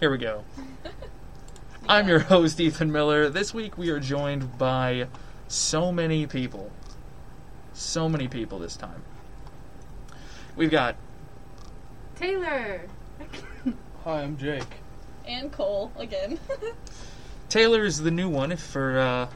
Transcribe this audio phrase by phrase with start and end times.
[0.00, 0.44] Here we go.
[1.88, 3.30] I'm your host, Ethan Miller.
[3.30, 5.06] This week we are joined by
[5.46, 6.72] so many people.
[7.74, 9.02] So many people this time.
[10.56, 10.96] We've got
[12.16, 12.82] Taylor.
[14.04, 14.66] Hi, I'm Jake.
[15.26, 16.40] And Cole again.
[17.48, 19.28] Taylor's the new one for uh,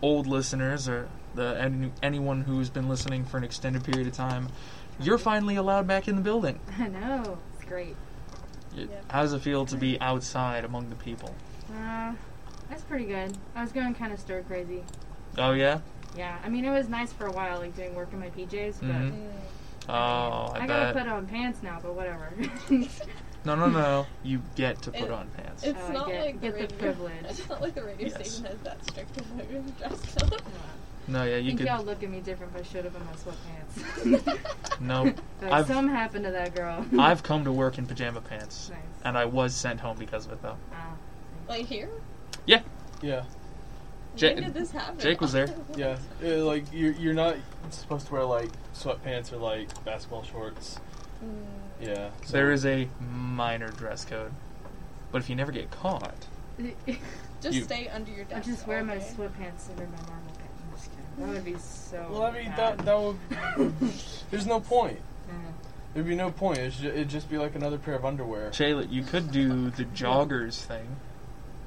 [0.00, 4.48] old listeners or the any, anyone who's been listening for an extended period of time.
[5.00, 6.60] You're finally allowed back in the building.
[6.78, 7.38] I know.
[7.56, 7.96] It's great.
[8.76, 9.04] It- Yep.
[9.10, 11.34] How does it feel to be outside among the people?
[11.74, 12.12] Uh,
[12.68, 13.36] that's pretty good.
[13.54, 14.82] I was going kind of stir crazy.
[15.36, 15.80] Oh yeah.
[16.16, 18.80] Yeah, I mean it was nice for a while, like doing work in my PJs,
[18.80, 19.12] but Mhm.
[19.12, 19.30] Mm.
[19.90, 21.04] Oh, I, I gotta bet.
[21.04, 21.78] put on pants now.
[21.82, 22.32] But whatever.
[23.44, 24.04] No, no, no.
[24.24, 25.62] You get to put It- on pants.
[25.62, 27.14] It's Oh, not get- like get the the radio, privilege.
[27.30, 28.14] It's not like the radio Yes.
[28.30, 29.42] station has that strict of a
[29.78, 30.42] dress code.
[31.08, 31.66] No, yeah, I you think could.
[31.68, 34.38] y'all look at me different if I showed up in my sweatpants.
[34.80, 35.12] No,
[35.42, 36.84] Like, something happened to that girl.
[37.00, 38.78] I've come to work in pajama pants, Nice.
[39.04, 40.56] and I was sent home because of it though.
[40.72, 40.92] Ah,
[41.48, 41.88] like here?
[42.46, 42.62] Yeah,
[43.02, 44.98] Ja- when did this happen?
[45.00, 45.48] Jake was there.
[45.76, 45.96] yeah.
[46.24, 47.36] Uh, like you're you're not
[47.70, 50.78] supposed to wear like sweatpants or like basketball shorts.
[51.24, 51.44] Mm.
[51.80, 52.10] Yeah.
[52.24, 54.32] So There is a minor dress code,
[55.10, 56.26] but if you never get caught,
[57.40, 58.46] Just You- stay under your desk.
[58.48, 59.00] I just wear all my day.
[59.16, 60.62] sweatpants under my normal pants.
[60.64, 61.04] I'm just kidding.
[61.18, 62.06] That would be so.
[62.10, 62.78] Well, I mean bad.
[62.78, 63.72] that that would.
[64.30, 65.00] There's no point.
[65.28, 65.34] Yeah.
[65.94, 66.58] There'd be no point.
[66.58, 68.50] It's ju- it'd just be like another pair of underwear.
[68.50, 70.96] Shayla, you could do the joggers thing.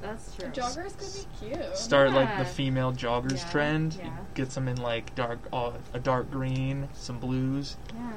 [0.02, 0.50] That's true.
[0.50, 1.76] Joggers could be cute.
[1.78, 2.50] Start like the Yeah.
[2.50, 3.96] female joggers Yeah, trend.
[4.00, 4.10] yeah.
[4.34, 7.78] Get some in like dark, uh, a dark green, some blues.
[7.94, 8.12] Yeah.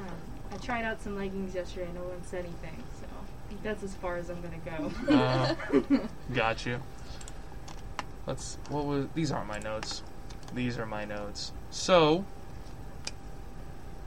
[0.53, 1.87] I tried out some leggings yesterday.
[1.87, 3.07] And no one said anything, so
[3.62, 5.12] that's as far as I'm gonna go.
[5.15, 5.55] Uh,
[6.35, 6.81] Got you.
[8.27, 8.57] Let's.
[8.71, 9.07] What was?
[9.15, 10.03] These aren't my notes.
[10.55, 11.52] These are my notes.
[11.70, 12.24] So,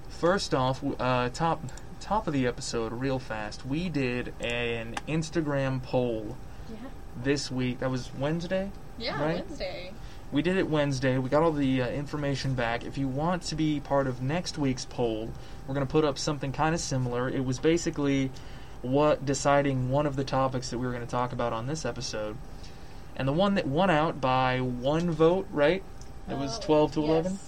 [0.10, 1.62] first off, uh, top
[2.00, 3.66] top of the episode, real fast.
[3.66, 6.38] We did an Instagram poll
[6.70, 6.78] Yeah.
[7.22, 7.80] this week.
[7.80, 8.72] That was Wednesday.
[8.98, 9.46] Yeah, Right?
[9.46, 9.92] Wednesday.
[10.32, 11.18] We did it Wednesday.
[11.18, 12.86] We got all the uh, information back.
[12.86, 15.32] If you want to be part of next week's poll,
[15.68, 17.30] we're going to put up something kind of similar.
[17.30, 18.32] It was basically
[18.82, 21.84] what deciding one of the topics that we were going to talk about on this
[21.86, 22.38] episode.
[23.16, 25.82] And the one that won out by one vote, right?
[26.30, 27.10] It was Uh, 12 to yes.
[27.10, 27.40] 11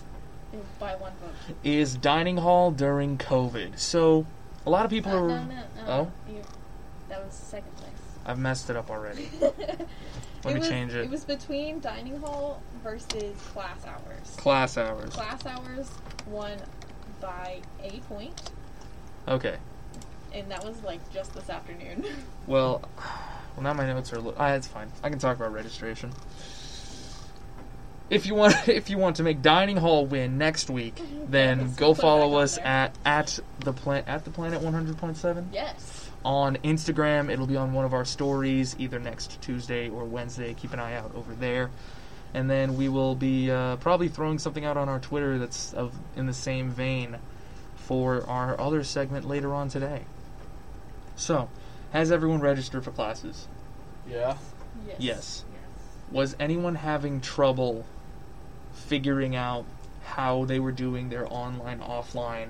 [0.54, 1.56] It- By one vote.
[1.64, 3.78] is dining hall during COVID.
[3.78, 4.26] So,
[4.66, 5.64] a lot of people Uh, are no, no, no.
[5.88, 6.12] Oh?
[6.32, 6.42] You,
[7.10, 7.92] that was second place.
[8.26, 9.30] I've messed it up already.
[9.42, 11.04] Let me was, change it.
[11.04, 14.36] It was between dining hall versus class hours.
[14.38, 15.10] Class hours.
[15.14, 15.90] class hours
[16.28, 16.58] won
[17.20, 18.52] by a point,
[19.28, 19.58] Okay.
[20.34, 22.06] and that was like just this afternoon.
[22.48, 24.20] Well, well, now my notes are.
[24.22, 24.90] Lo- ah, it's fine.
[25.04, 26.12] I can talk about registration.
[28.10, 31.76] If you want, if you want to make dining hall win next week, then Yes,
[31.76, 35.18] go put it follow us at at the plan at the planet one hundred point
[35.18, 36.10] seven yes.
[36.26, 37.32] on Instagram.
[37.32, 40.54] It'll be on one of our stories either next Tuesday or Wednesday.
[40.54, 41.70] Keep an eye out over there,
[42.34, 45.94] and then we will be uh, probably throwing something out on our Twitter that's of
[46.16, 47.18] in the same vein
[47.76, 50.04] for our other segment later on today.
[51.16, 51.50] So,
[51.92, 53.48] has everyone registered for classes?
[54.10, 54.38] Yeah.
[54.88, 54.96] Yes.
[55.00, 55.00] Yes.
[55.00, 55.46] Yes.
[56.12, 57.86] Was anyone having trouble
[58.94, 59.66] figuring out
[60.04, 62.50] how they were doing their online offline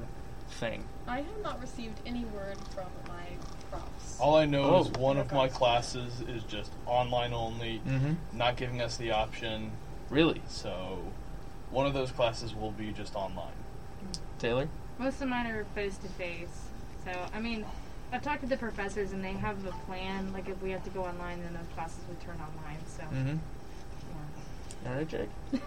[0.52, 0.82] thing?
[1.06, 3.26] I have not received any word from my
[3.70, 4.18] profs.
[4.22, 4.82] All I know Oh.
[4.82, 8.14] is one of my classes is just online only, Mm-hmm.
[8.38, 9.72] not giving us the option.
[10.10, 11.00] Really, So,
[11.72, 13.54] one of those classes will be just online.
[14.40, 14.70] Taylor?
[14.98, 16.68] Most of mine are face to face.
[17.04, 17.66] So I mean,
[18.14, 20.32] I've talked to the professors and they have a plan.
[20.32, 22.78] Like if we have to go online, then the classes would turn online.
[22.88, 23.38] So Mm-hmm.
[24.86, 24.90] yeah.
[24.92, 25.30] All right, Jake.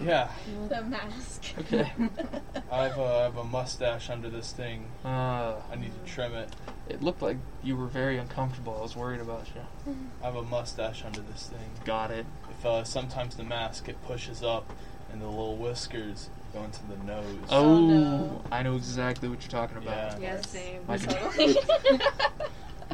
[0.00, 0.30] Yeah.
[0.68, 1.44] the mask.
[1.58, 1.92] Okay.
[2.70, 4.86] I have a, I have a mustache under this thing.
[5.04, 6.48] Uh, I need to trim it.
[6.88, 8.76] it looked like you were very uncomfortable.
[8.78, 9.94] I was worried about you.
[10.22, 11.68] I have a mustache under this thing.
[11.84, 12.26] Got it.
[12.58, 14.72] If uh, sometimes the mask it pushes up
[15.12, 17.24] and the little whiskers go into the nose.
[17.50, 18.42] Oh, Oh, no.
[18.50, 20.20] I know exactly what you're talking about.
[20.20, 20.36] Yeah.
[20.36, 20.80] Yeah, same.
[20.88, 21.56] I Totally.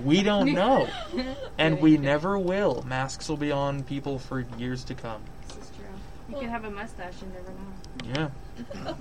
[0.02, 0.88] We don't know,
[1.58, 2.84] and we never will.
[2.86, 5.22] Masks will be on people for years to come.
[6.28, 6.40] This is true.
[6.40, 8.30] You could have a mustache and never know.
[8.84, 8.94] Yeah.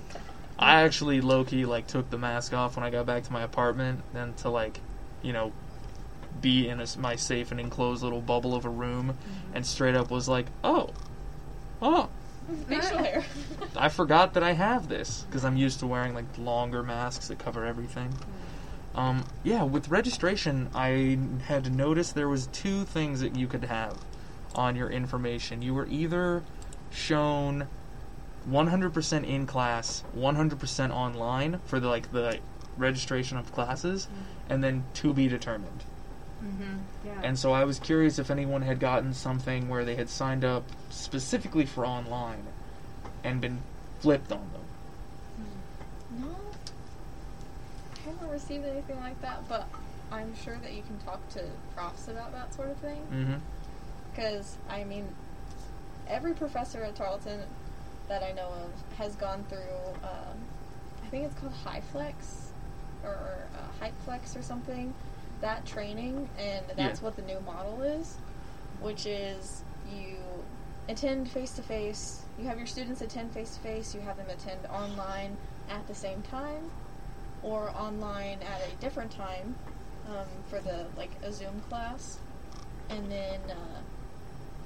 [0.58, 3.42] I actually low key like took the mask off when I got back to my
[3.42, 4.80] apartment, then to like,
[5.22, 5.52] you know,
[6.40, 9.16] be in a s my safe and enclosed little bubble of a room,
[9.54, 10.90] and straight up was like, oh,
[11.80, 12.08] oh,
[12.66, 13.24] Facial hair.
[13.76, 17.38] I forgot that I have this because I'm used to wearing like longer masks that
[17.38, 18.14] cover everything.
[18.94, 23.98] Um, yeah, with registration, I had noticed there was two things that you could have
[24.54, 25.62] on your information.
[25.62, 26.42] You were either
[26.90, 27.66] shown
[28.48, 32.38] 100% in class, 100% online for the like the
[32.76, 34.08] registration of classes,
[34.48, 35.84] and then to be determined.
[36.42, 36.78] Mm-hmm.
[37.04, 37.20] Yeah.
[37.22, 40.64] And so I was curious if anyone had gotten something where they had signed up
[40.88, 42.44] specifically for online
[43.24, 43.60] and been
[44.00, 44.62] flipped on them.
[46.20, 46.36] No,
[47.96, 49.68] I haven't received anything like that, but
[50.12, 51.42] I'm sure that you can talk to
[51.74, 53.06] profs about that sort of thing.
[53.12, 53.34] Mm-hmm.
[54.14, 55.08] Because, I mean,
[56.08, 57.40] every professor at Tarleton
[58.08, 59.58] that I know of has gone through,
[60.02, 60.38] um,
[61.04, 62.14] I think it's called HyFlex
[63.04, 64.94] or uh, HypeFlex or something,
[65.40, 67.04] that training, and that's Yeah.
[67.04, 68.16] what the new model is,
[68.80, 69.62] which is
[69.92, 70.16] you
[70.88, 74.26] attend face to face, you have your students attend face to face, you have them
[74.30, 75.36] attend online
[75.70, 76.70] at the same time,
[77.42, 79.54] or online at a different time
[80.08, 82.18] um, for the like a Zoom class,
[82.88, 83.80] and then uh,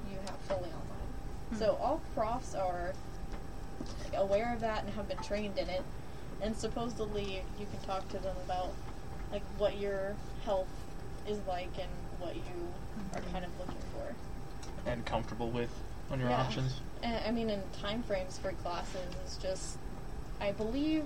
[0.09, 0.82] you have fully online.
[1.49, 1.55] Hmm.
[1.57, 2.93] So all profs are
[4.15, 5.83] aware of that and have been trained in it,
[6.41, 8.71] and supposedly you can talk to them about
[9.31, 10.67] like what your health
[11.27, 12.41] is like and what you
[13.15, 14.13] are kind of looking for.
[14.89, 15.71] And comfortable with
[16.11, 16.41] on your Yeah.
[16.41, 16.73] options.
[17.01, 19.77] And, I mean, in time frames for classes is just,
[20.39, 21.03] I believe,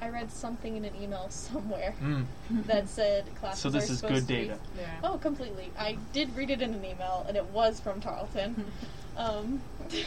[0.00, 2.26] I read something in an email somewhere Mm.
[2.66, 3.60] that said classes.
[3.60, 4.58] So this are is supposed good to be- data.
[4.78, 4.86] yeah.
[5.04, 5.70] Oh, completely.
[5.78, 8.72] I did read it in an email, and it was from Tarleton.
[9.16, 9.60] um,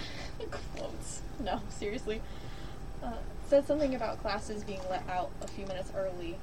[0.75, 1.21] quotes.
[1.39, 2.21] No, seriously.
[3.03, 3.13] Uh,
[3.47, 6.37] said something about classes being let out a few minutes early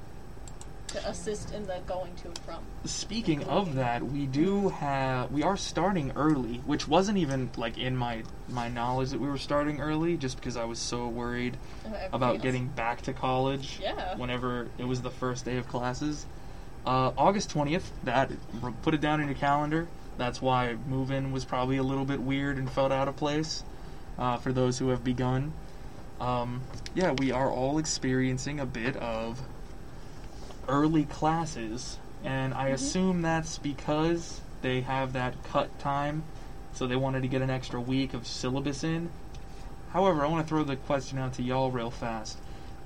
[0.87, 2.63] to assist in the going to and from.
[2.85, 7.95] Speaking of that, we do have we are starting early, which wasn't even like in
[7.95, 11.89] my my knowledge that we were starting early, just because I was so worried Uh,
[12.13, 13.79] about getting back to college.
[13.81, 14.15] Yeah.
[14.17, 16.25] Whenever it was the first day of classes,
[16.85, 17.91] uh, August twentieth.
[18.05, 18.31] That
[18.81, 19.87] put it down in your calendar.
[20.17, 23.63] That's why move-in was probably a little bit weird and felt out of place
[24.17, 25.53] uh, for those who have begun.
[26.19, 26.61] Um,
[26.95, 29.39] yeah, we are all experiencing a bit of
[30.67, 36.23] early classes, and I assume that's because they have that cut time,
[36.73, 39.11] so they wanted to get an extra week of syllabus in.
[39.91, 42.39] However, I want to throw the question out to y'all real fast.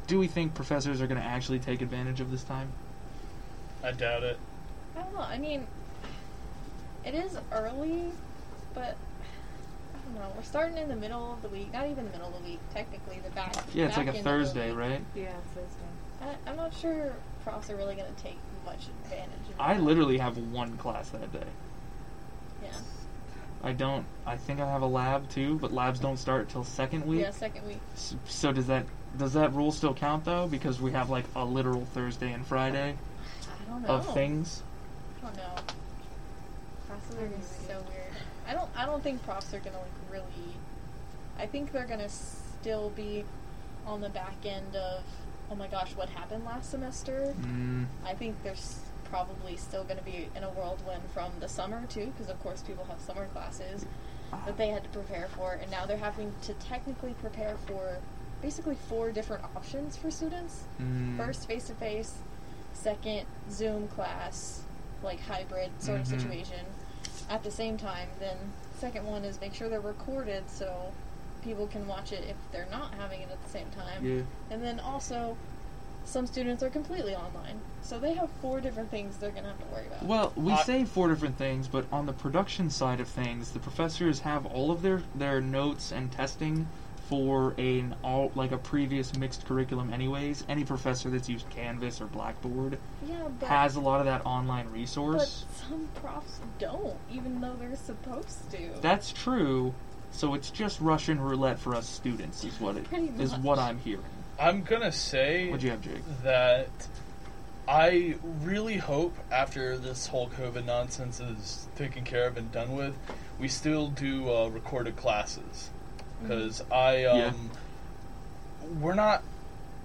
[0.08, 2.72] Do we think professors are going to actually take advantage of this time?
[3.84, 4.38] I doubt it.
[4.96, 5.22] I don't know.
[5.22, 5.66] I mean,
[7.06, 8.12] it is early,
[8.74, 8.96] but
[9.94, 10.32] I don't know.
[10.36, 11.72] We're starting in the middle of the week.
[11.74, 12.60] Not even the middle of the week.
[12.74, 13.56] Technically, the back.
[13.74, 15.02] Yeah, it's back like a end of the Thursday, right?
[15.16, 16.36] Yeah, Thursday.
[16.46, 17.14] I, I'm not sure
[17.44, 19.84] profs are really going to take much advantage of I that.
[19.84, 21.48] literally have one class that day.
[22.64, 22.70] Yeah.
[23.64, 24.06] I don't.
[24.26, 27.22] I think I have a lab too, but labs don't start till second week.
[27.22, 27.80] Yeah, second week.
[27.96, 28.86] S- So does that
[29.18, 30.48] does that rule still count though?
[30.48, 32.96] Because we have like a literal Thursday and Friday
[33.44, 33.88] I don't know.
[33.90, 34.64] of things.
[35.22, 35.56] I don't know.
[37.12, 37.68] Classes are I just agree.
[37.76, 38.14] so weird.
[38.48, 38.70] I don't.
[38.76, 40.56] I don't think props are gonna like really.
[41.38, 43.24] I think they're gonna still be
[43.86, 45.04] on the back end of.
[45.50, 47.34] Oh my gosh, what happened last semester?
[47.42, 51.86] Mm, I think there's probably still going to be in a whirlwind from the summer
[51.90, 53.86] too, because of course people have summer classes
[54.46, 57.98] that they had to prepare for, and now they're having to technically prepare for
[58.42, 60.64] basically four different options for students.
[60.82, 62.14] mm, First, face to face.
[62.74, 64.62] Second, Zoom class,
[65.04, 66.10] like hybrid sort of Mhm.
[66.22, 66.66] situation.
[67.32, 68.36] At the same time, then
[68.78, 70.92] second one is make sure they're recorded so
[71.42, 74.06] people can watch it if they're not having it at the same time.
[74.06, 74.24] Yeah.
[74.50, 75.38] And then also,
[76.04, 77.62] some students are completely online.
[77.84, 80.04] So they have four different things they're going to have to worry about.
[80.04, 83.60] Well, we I- say four different things, but on the production side of things, the
[83.60, 86.68] professors have all of their their notes and testing
[87.12, 89.94] for an all like a previous mixed curriculum.
[89.94, 94.26] Anyways, any professor that's used Canvas or Blackboard yeah, but, has a lot of that
[94.26, 98.70] online resource but some profs don't, even though they're supposed to.
[98.80, 99.74] That's true.
[100.12, 103.34] So it's just Russian roulette for us students, is what it Pretty is.
[103.36, 104.06] What I'm hearing.
[104.40, 106.04] I'm gonna say What'd you have, Jake?
[106.24, 106.70] that
[107.68, 112.96] I really hope after this whole COVID nonsense is taken care of and done with,
[113.38, 115.72] we still do uh, recorded classes
[116.22, 117.34] because I um, Yeah.
[118.80, 119.24] we're not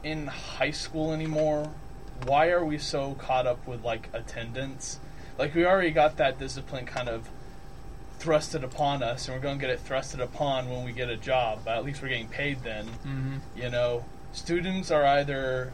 [0.02, 1.70] in high school anymore.
[2.24, 4.98] Why are we so caught up with like attendance?
[5.38, 7.28] Like we already got that discipline kind of
[8.18, 11.16] thrusted upon us, and we're going to get it thrusted upon when we get a
[11.16, 11.60] job.
[11.64, 12.86] But at least we're getting paid then.
[12.86, 13.36] Mm-hmm.
[13.56, 15.72] You know, students are either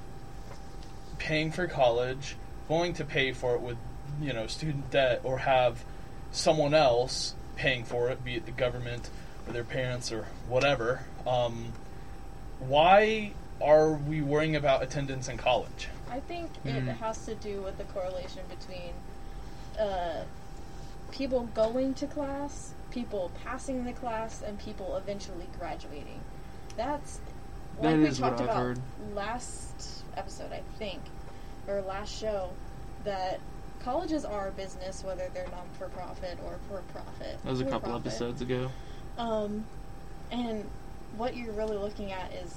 [1.19, 2.35] paying for college,
[2.69, 3.77] going to pay for it with,
[4.21, 5.85] you know, student debt, or have
[6.33, 9.09] someone else paying for it, be it the government
[9.47, 11.01] or their parents or whatever.
[11.27, 11.73] Um,
[12.61, 15.89] why are we worrying about attendance in college?
[16.11, 16.89] I think Mm.
[16.89, 18.93] it has to do with the correlation between
[19.79, 20.25] uh,
[21.11, 26.21] people going to class, people passing the class, and people eventually graduating.
[26.77, 27.21] That's
[27.81, 28.79] like That we is what talked I've about heard.
[29.15, 31.01] last episode, I think,
[31.67, 32.51] or last show,
[33.05, 33.41] that
[33.83, 37.39] colleges are a business, whether they're non for profit or for profit.
[37.43, 38.07] That was a couple profit.
[38.07, 38.71] episodes ago.
[39.19, 39.65] Um,
[40.31, 40.65] and
[41.17, 42.55] what you're really looking at is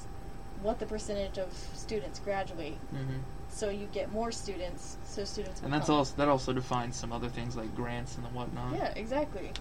[0.61, 2.77] what the percentage of students graduate.
[2.91, 3.17] hmm
[3.49, 5.61] So you get more students, so students.
[5.61, 8.73] And that's become- also that also defines some other things like grants and whatnot.
[8.73, 9.51] Yeah, exactly.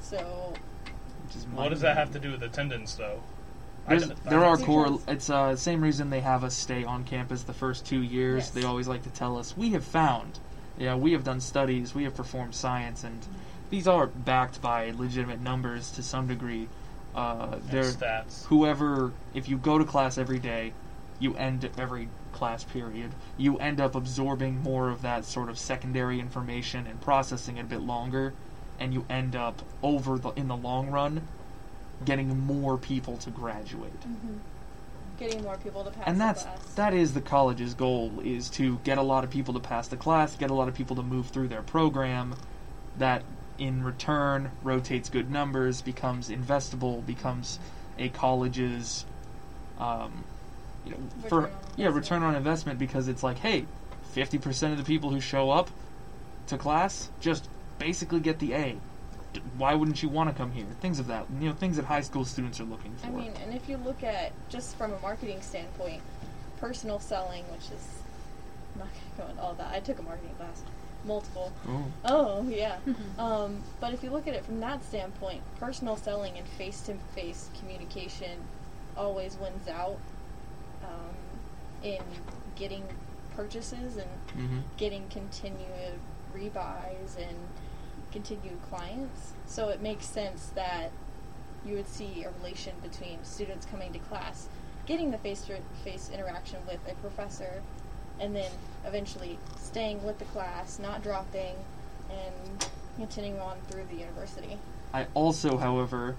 [0.00, 0.54] So
[1.54, 3.20] What does that have to do with attendance, though?
[3.88, 4.98] I There's, there are core.
[5.06, 8.44] It's uh, same reason they have us stay on campus the first two years.
[8.44, 8.50] Yes.
[8.50, 10.38] They always like to tell us we have found,
[10.78, 13.18] yeah, we have done studies, we have performed science, and
[13.70, 16.68] these are backed by legitimate numbers to some degree.
[17.14, 18.44] Uh, they're stats.
[18.46, 19.12] whoever.
[19.34, 20.72] If you go to class every day,
[21.18, 23.12] you end every class period.
[23.38, 27.64] You end up absorbing more of that sort of secondary information and processing it a
[27.64, 28.34] bit longer,
[28.78, 31.26] and you end up over the in the long run
[32.04, 33.90] getting more people to graduate
[35.18, 36.74] getting more people to pass and the that's class.
[36.74, 39.96] that is the college's goal is to get a lot of people to pass the
[39.96, 42.34] class get a lot of people to move through their program
[42.98, 43.22] that
[43.58, 47.58] in return rotates good numbers becomes investable becomes
[47.98, 49.04] a college's
[49.78, 50.24] um,
[50.84, 50.98] you know
[51.28, 51.94] for Return on yeah investment.
[51.94, 53.66] return on investment because it's like hey
[54.14, 55.68] 50% of the people who show up
[56.46, 57.48] to class just
[57.78, 58.76] basically get the A.
[59.58, 62.00] why wouldn't you want to come here things of that you know things that high
[62.00, 64.98] school students are looking for I mean, and if you look at just from a
[65.00, 66.00] marketing standpoint,
[66.58, 67.86] personal selling, which is
[68.74, 69.72] I'm not going to go into all that.
[69.74, 70.62] I took a marketing class,
[71.06, 71.52] multiple.
[71.68, 71.84] Ooh.
[72.04, 72.76] Oh yeah.
[73.18, 78.38] um, but if you look at it from that standpoint, personal selling and face-to-face communication
[78.96, 79.98] always wins out
[80.82, 81.14] um,
[81.82, 82.02] in
[82.56, 82.82] getting
[83.34, 84.62] purchases and Mhm.
[84.76, 85.98] getting continued
[86.34, 87.36] rebuys and
[88.12, 89.32] continued clients.
[89.46, 90.90] So it makes sense that
[91.64, 94.48] you would see a relation between students coming to class,
[94.86, 97.62] getting the face-to-face interaction with a professor,
[98.20, 98.50] and then
[98.86, 101.54] eventually staying with the class, not dropping,
[102.10, 104.56] and continuing on through the university.
[104.94, 106.16] I also, however,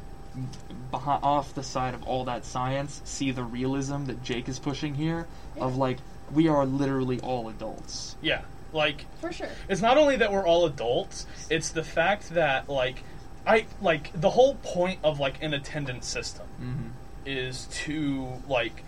[0.92, 4.94] behind, off the side of all that science, see the realism that Jake is pushing
[4.96, 5.26] here
[5.60, 5.98] of like
[6.32, 8.16] we are literally all adults.
[8.22, 8.42] Yeah,
[8.74, 9.50] like For sure.
[9.70, 13.02] it's not only that we're all adults; it's the fact that like
[13.48, 16.88] I like the whole point of like an attendance system Mm-hmm.
[17.26, 18.84] is to like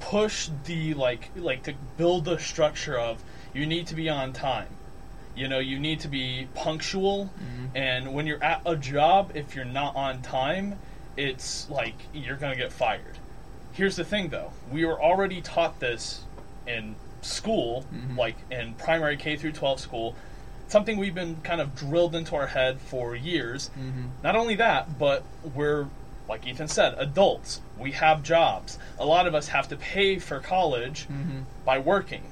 [0.00, 3.22] push the like like to build the structure of
[3.54, 4.68] you need to be on time.
[5.36, 7.68] You know, you need to be punctual Mhm.
[7.74, 10.78] and when you're at a job if you're not on time,
[11.16, 13.18] it's like you're going to get fired.
[13.72, 14.52] Here's the thing though.
[14.70, 16.22] We were already taught this
[16.66, 18.16] in school, Mhm.
[18.16, 20.14] like in primary K through 12 school.
[20.68, 23.70] Something we've been kind of drilled into our head for years.
[23.78, 24.08] Mm-hmm.
[24.22, 25.22] Not only that, but
[25.54, 25.86] we're,
[26.28, 27.60] like Ethan said, adults.
[27.78, 28.78] We have jobs.
[28.98, 31.40] A lot of us have to pay for college Mm-hmm.
[31.64, 32.22] by working.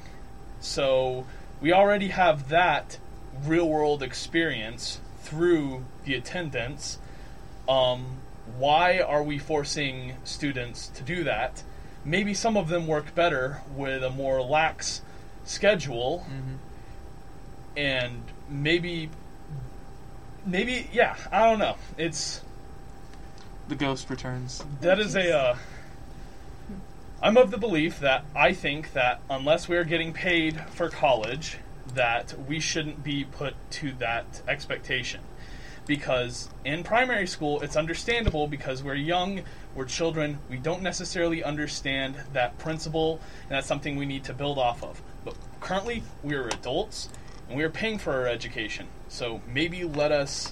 [0.61, 1.26] So
[1.61, 2.99] we already have that
[3.45, 6.99] real world experience through the attendance.
[7.69, 8.19] Um,
[8.59, 11.62] why are we forcing students to do that?
[12.05, 15.03] Maybe some of them work better with a more lax
[15.45, 16.55] schedule Mm-hmm.
[17.76, 19.11] and maybe
[20.45, 22.41] maybe yeah i don't know it's
[23.68, 24.64] The ghost returns.
[24.80, 25.56] that is a uh,
[27.23, 31.58] i'm of the belief that i think that unless we're getting paid for college
[31.94, 35.20] that we shouldn't be put to that expectation.
[35.87, 39.42] Because in primary school it's understandable because we're young
[39.75, 44.58] we're children we don't necessarily understand that principle and that's something we need to build
[44.58, 45.00] off of.
[45.25, 47.08] But currently we're adults
[47.49, 48.88] and we're paying for our education.
[49.08, 50.50] So maybe let us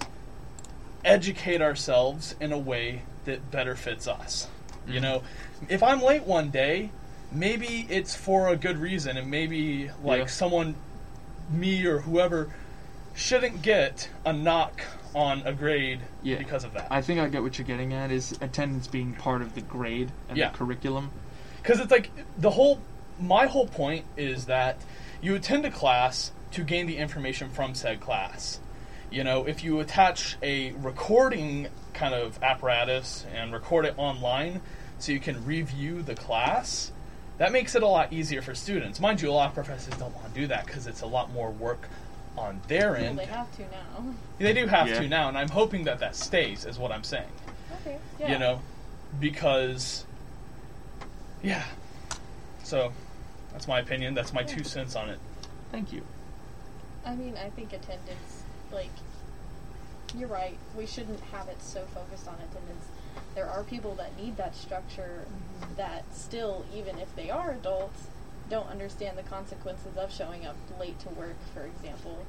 [1.05, 4.49] educate ourselves in a way that better fits us
[4.87, 5.03] you Mhm.
[5.03, 5.23] know
[5.69, 6.91] if i'm late one day
[7.33, 10.27] maybe it's for a good reason and maybe like Yeah.
[10.27, 10.75] someone
[11.51, 12.49] me or whoever
[13.15, 14.83] shouldn't get a knock
[15.15, 16.39] on a grade Yeah.
[16.39, 16.89] because of that.
[16.91, 20.11] I think I get what you're getting at is attendance being part of the grade
[20.29, 20.49] and Yeah.
[20.51, 21.11] the curriculum.
[21.63, 22.81] Because it's like the whole,
[23.21, 24.77] my whole point is that
[25.21, 28.59] you attend a class to gain the information from said class.
[29.15, 34.61] You know, if you attach a recording kind of apparatus and record it online
[34.99, 36.91] so you can review the class,
[37.39, 38.99] that makes it a lot easier for students.
[38.99, 41.31] Mind you, a lot of professors don't want to do that because it's a lot
[41.33, 41.89] more work
[42.37, 43.19] on their Well, end.
[43.21, 44.15] they have to now.
[44.39, 44.99] They do have Yeah.
[45.01, 47.31] to now, and I'm hoping that that stays, is what I'm saying.
[47.83, 47.99] Okay.
[48.19, 48.33] Yeah.
[48.33, 48.61] You know,
[49.21, 50.07] because,
[51.41, 51.63] yeah.
[52.65, 52.93] So,
[53.53, 54.15] that's my opinion.
[54.15, 54.47] That's my Yeah.
[54.49, 55.21] two cents on it.
[55.71, 56.03] Thank you.
[57.07, 58.34] I mean, I think attendance,
[58.75, 58.91] like,
[60.17, 60.57] you're right.
[60.77, 62.87] We shouldn't have it so focused on attendance.
[63.35, 65.75] There are people that need that structure mm-hmm.
[65.77, 68.09] that still, even if they are adults,
[68.51, 72.25] don't understand the consequences of showing up late to work, for example.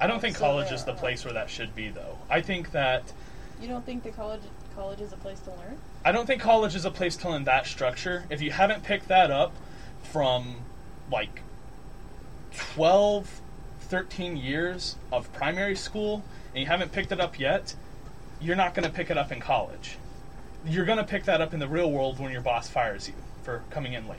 [0.00, 2.18] I don't think So college is the are- place where that should be, though.
[2.28, 3.12] I think that
[3.60, 4.40] You don't think the college
[4.74, 5.78] college is a place to learn?
[6.04, 8.24] I don't think college is a place to learn that structure.
[8.30, 9.52] If you haven't picked that up
[10.02, 10.56] from
[11.10, 11.42] like
[12.52, 13.40] 12,
[13.94, 16.22] 13 years of primary school
[16.54, 17.74] and you haven't picked it up yet,
[18.40, 19.98] you're not going to pick it up in college.
[20.64, 23.14] You're going to pick that up in the real world when your boss fires you
[23.42, 24.18] for coming in late.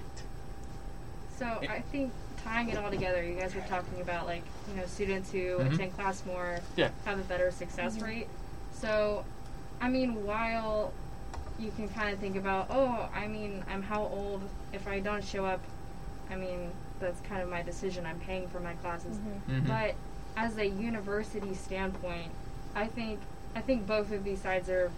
[1.37, 2.11] So I think
[2.43, 5.73] tying it all together, you guys were talking about like you know students who Mhm.
[5.73, 6.89] attend class more Yeah.
[7.05, 8.27] have a better success rate.
[8.73, 9.23] So,
[9.79, 10.91] I mean, while
[11.59, 14.41] you can kind of think about, oh, I mean, I'm how old?
[14.73, 15.61] If I don't show up,
[16.29, 18.05] I mean, that's kind of my decision.
[18.05, 19.17] I'm paying for my classes.
[19.49, 19.67] Mhm.
[19.67, 19.95] But
[20.37, 22.31] as a university standpoint,
[22.75, 23.19] I think
[23.53, 24.89] I think both of these sides are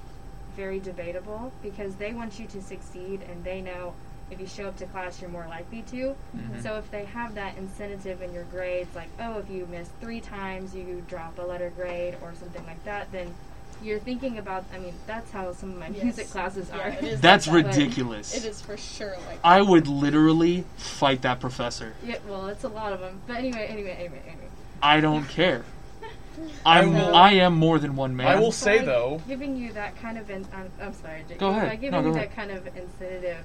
[0.55, 3.95] very debatable because they want you to succeed and they know
[4.29, 6.15] if you show up to class you're more likely to.
[6.37, 6.61] Mhm.
[6.61, 10.21] So if they have that incentive in your grades like, oh, if you miss 3
[10.21, 13.33] times you drop a letter grade or something like that, then
[13.81, 16.03] you're thinking about I mean, that's how some of my Yes.
[16.03, 16.89] music classes Yeah, are.
[16.89, 17.75] it is That's like that.
[17.75, 18.35] ridiculous.
[18.35, 21.93] It is for sure like I would literally fight that professor.
[22.05, 23.21] yeah, well, it's a lot of them.
[23.27, 24.47] But anyway, anyway, anyway, anyway.
[24.81, 25.63] I don't care.
[26.65, 28.27] I'm will- I am more than one man.
[28.27, 31.37] I will say by though, giving you that kind of in, I'm, I'm sorry, Jake.
[31.39, 31.69] Go ahead.
[31.69, 32.29] By giving No, go you ahead.
[32.29, 33.43] that kind of incentive,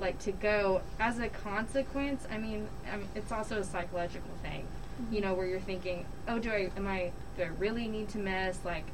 [0.00, 2.26] like to go as a consequence.
[2.30, 4.66] I mean, I mean, it's also a psychological thing,
[5.10, 5.28] you mm-hmm.
[5.28, 8.58] know, where you're thinking, oh, do I am I do I really need to miss?
[8.64, 8.84] Like,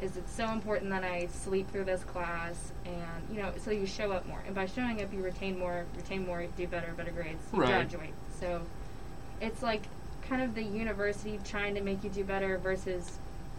[0.00, 2.72] is it so important that I sleep through this class?
[2.84, 5.84] And you know, so you show up more, and by showing up, you retain more,
[5.96, 7.68] retain more, do better, better grades, you Right.
[7.68, 8.14] graduate.
[8.40, 8.62] So,
[9.40, 9.82] it's like
[10.28, 13.18] kind of the university trying to make you do better versus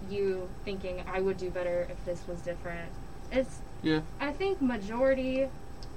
[0.10, 2.90] you thinking I would do better if this was different.
[3.32, 4.02] It's Yeah.
[4.20, 5.48] I think majority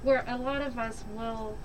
[0.03, 1.55] where a lot of us will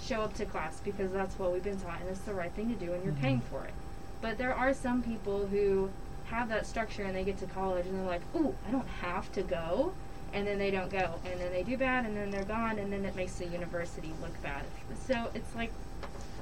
[0.00, 2.68] show up to class because that's what we've been taught and it's the right thing
[2.68, 3.20] to do and you're Mhm.
[3.20, 3.72] paying for it.
[4.20, 5.90] But there are some people who
[6.30, 9.30] have that structure and they get to college and they're like, "Ooh, I don't have
[9.32, 9.92] to go."
[10.32, 12.92] And then they don't go and then they do bad and then they're gone and
[12.92, 14.62] then it makes the university look bad.
[15.06, 15.72] So it's like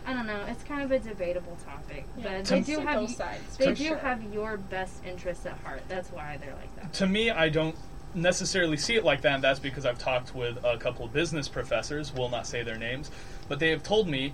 [0.05, 3.01] I don't know, it's kind of a debatable topic, Yeah, but To- they do have
[3.01, 3.97] both sides, they do sure.
[3.97, 5.83] have your best interests at heart.
[5.89, 6.93] That's why they're like that.
[6.95, 7.75] to me, I don't
[8.15, 9.35] necessarily see it like that.
[9.35, 12.15] And that's because I've talked with a couple of business professors.
[12.15, 13.11] Will not say their names,
[13.49, 14.33] but they have told me.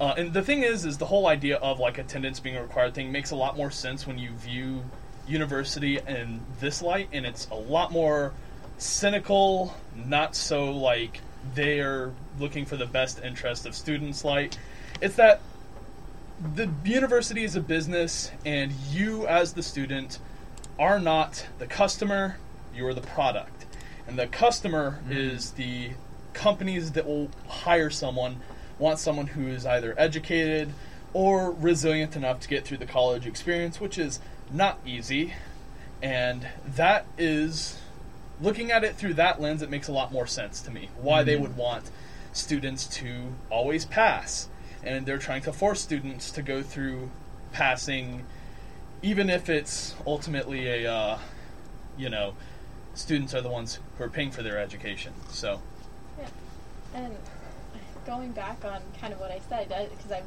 [0.00, 2.94] Uh, and the thing is, is the whole idea of like attendance being a required
[2.94, 4.82] thing makes a lot more sense when you view
[5.26, 8.32] university in this light, and it's a lot more
[8.78, 11.20] cynical, not so like
[11.54, 14.24] they're looking for the best interest of students.
[14.24, 14.54] Like
[15.00, 15.40] it's that
[16.54, 20.18] the university is a business, and you as the student
[20.78, 22.36] are not the customer,
[22.74, 23.66] you are the product.
[24.06, 25.92] And the customer is the
[26.32, 28.40] companies that will hire someone,
[28.78, 30.72] want someone who is either educated
[31.12, 34.20] or resilient enough to get through the college experience, which is
[34.52, 35.34] not easy.
[36.02, 37.78] And that is,
[38.40, 40.90] looking at it through that lens, it makes a lot more sense to me.
[40.96, 41.90] Why they would want
[42.32, 44.48] students to always pass.
[44.82, 47.10] And they're trying to force students to go through
[47.52, 48.24] passing
[49.04, 51.18] even if it's ultimately a, uh,
[51.98, 52.34] you know,
[52.94, 55.12] students are the ones who are paying for their education.
[55.28, 55.60] So,
[56.18, 56.28] Yeah.
[56.94, 57.16] And
[58.06, 60.22] going back on kind of what I said, because I,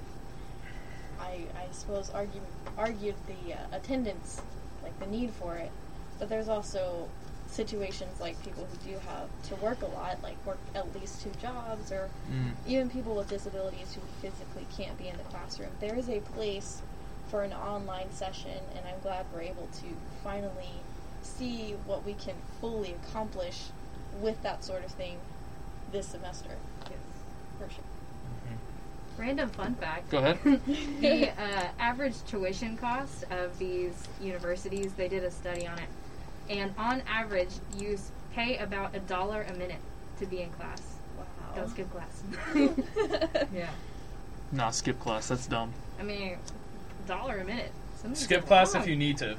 [1.19, 2.41] I, I suppose argue,
[2.77, 4.41] argued the uh, attendance,
[4.83, 5.71] like the need for it,
[6.19, 7.07] but there's also
[7.49, 11.31] situations like people who do have to work a lot, like work at least two
[11.41, 12.51] jobs, or Mm.
[12.67, 15.69] even people with disabilities who physically can't be in the classroom.
[15.79, 16.81] There is a place
[17.29, 19.85] for an online session, and I'm glad we're able to
[20.23, 20.81] finally
[21.23, 23.69] see what we can fully accomplish
[24.19, 25.17] with that sort of thing
[25.91, 26.49] this semester.
[27.59, 27.83] For sure.
[29.17, 30.11] Random fun fact.
[30.11, 30.37] Go ahead.
[31.01, 35.89] the uh, average tuition cost of these universities, they did a study on it.
[36.49, 37.97] And on average, you
[38.33, 39.79] pay about a dollar a minute
[40.19, 40.81] to be in class.
[41.17, 41.25] Wow.
[41.55, 42.23] Go skip class.
[43.53, 43.69] yeah.
[44.51, 45.27] Nah, skip class.
[45.27, 45.73] That's dumb.
[45.99, 46.37] I mean,
[47.07, 47.71] dollar a minute.
[47.95, 48.83] Something's skip class wrong.
[48.83, 49.35] if you need to.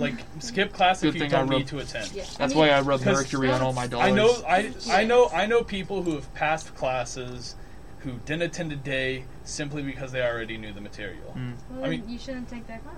[0.00, 2.12] Like, skip class Good if you thing I don't wrote- need to attend.
[2.12, 2.24] Yeah.
[2.38, 4.06] That's I why I rub Because mercury on all my dollars.
[4.08, 7.54] I know, I, I know, I know people who have passed classes
[8.00, 11.34] who didn't attend a day simply because they already knew the material.
[11.36, 11.52] Mm.
[11.70, 12.96] Well, I mean- you shouldn't take that class.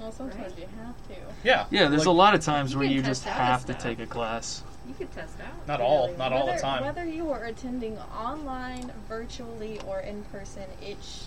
[0.00, 0.58] well, sometimes Right.
[0.58, 1.34] you have to.
[1.44, 3.36] Yeah, Yeah, there's like, a lot of times You where can you test just out
[3.46, 3.82] have to stuff.
[3.82, 4.62] take a class.
[4.88, 5.68] You could test out.
[5.68, 6.82] Not all, not all the whether, time.
[6.82, 11.24] Whether you are attending online, virtually, or in person, it sh-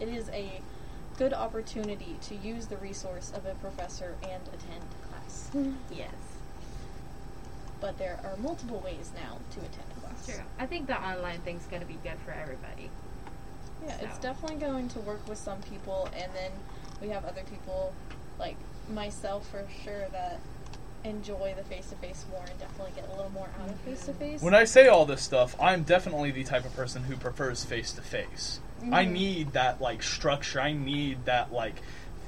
[0.00, 0.60] it is a
[1.18, 5.50] good opportunity to use the resource of a professor and attend class.
[5.54, 5.72] Mm-hmm.
[5.90, 6.14] Yes.
[7.80, 10.26] But there are multiple ways now to attend class.
[10.26, 10.44] True.
[10.58, 12.90] I think the online thing's going to be good for everybody.
[13.86, 16.52] Yeah, it's definitely going to work with some people, and then
[17.00, 17.92] we have other people,
[18.38, 18.56] like
[18.88, 20.38] myself for sure, that
[21.04, 24.06] enjoy the face to face more and definitely get a little more out of face
[24.06, 24.40] to face.
[24.40, 27.90] When I say all this stuff, I'm definitely the type of person who prefers face
[27.92, 28.60] to face.
[28.90, 29.12] I Mhm.
[29.12, 30.60] need that like structure.
[30.60, 31.76] I need that like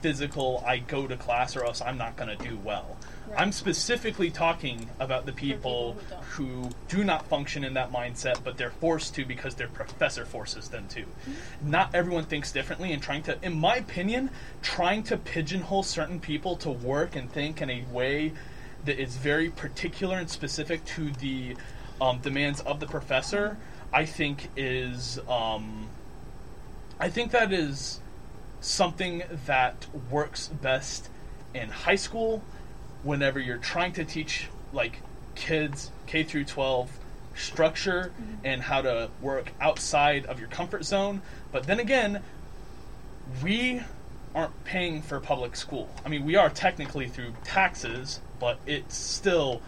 [0.02, 0.62] physical.
[0.66, 2.96] I go to class or else I'm not gonna do well.
[3.26, 3.40] Right.
[3.40, 8.58] I'm specifically talking about the people, people who, do not function in that mindset, but
[8.58, 11.06] they're forced to because their professor forces them to.
[11.62, 14.28] Not everyone thinks differently, and trying to, in my opinion,
[14.60, 18.32] trying to pigeonhole certain people to work and think in a way
[18.84, 21.56] that is very particular and specific to the
[22.00, 23.56] um, demands of the professor,
[23.90, 25.88] I think is, um,
[26.98, 28.00] I think that is
[28.60, 31.08] something that works best
[31.52, 32.42] in high school
[33.02, 35.00] whenever you're trying to teach like
[35.34, 36.90] kids K through 12
[37.34, 38.46] structure mm-hmm.
[38.46, 41.20] and how to work outside of your comfort zone.
[41.52, 42.22] But then again,
[43.42, 43.82] we
[44.34, 45.88] aren't paying for public school.
[46.04, 49.62] I mean, we are technically through taxes, but it's still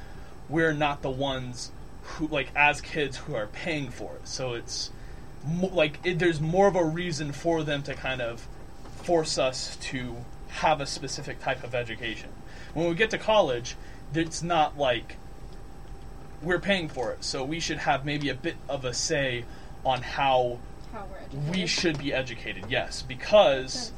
[0.49, 1.71] we're not the ones
[2.03, 4.29] who like as kids who are paying for it.
[4.29, 4.91] So it's
[5.47, 8.47] mo- like it, there's more of a reason for them to kind of
[9.03, 10.17] force us to
[10.49, 12.31] have a specific type of education.
[12.75, 13.77] When we get to college,
[14.15, 15.17] it's not like
[16.43, 19.45] we're paying for it, so we should have maybe a bit of a say
[19.85, 20.59] on how
[20.93, 21.07] how
[21.51, 22.65] we should be educated.
[22.69, 23.93] Yes, because,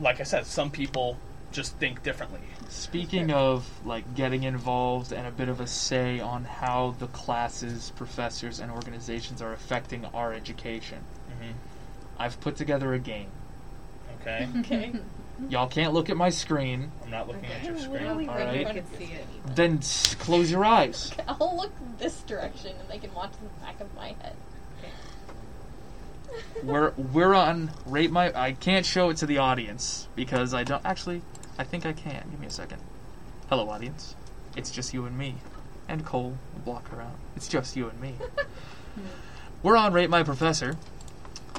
[0.00, 1.18] like I said, some people
[1.54, 2.40] just think differently.
[2.68, 7.92] Speaking of like getting involved and a bit of a say on how the classes,
[7.96, 10.98] professors, and organizations are affecting our education,
[11.40, 11.52] hmm
[12.18, 13.28] I've put together a game.
[14.20, 14.92] Okay, Okay.
[15.48, 17.92] Y'all can't look at my screen, I'm not looking at your screen.
[18.02, 18.74] Literally All right right.
[18.76, 19.26] can see it.
[19.56, 21.12] then s- close your eyes.
[21.28, 24.34] I'll look this direction and they can watch the back of my head.
[26.62, 28.32] We're we're on rate my.
[28.34, 31.22] I can't show it to the audience because I don't actually.
[31.58, 32.26] I think I can.
[32.30, 32.82] Give me a second.
[33.48, 34.14] Hello, audience.
[34.56, 35.36] It's just you and me,
[35.88, 36.36] and Cole.
[36.52, 37.16] will Block her out.
[37.36, 38.14] It's just you and me.
[39.62, 40.76] we're on rate my professor.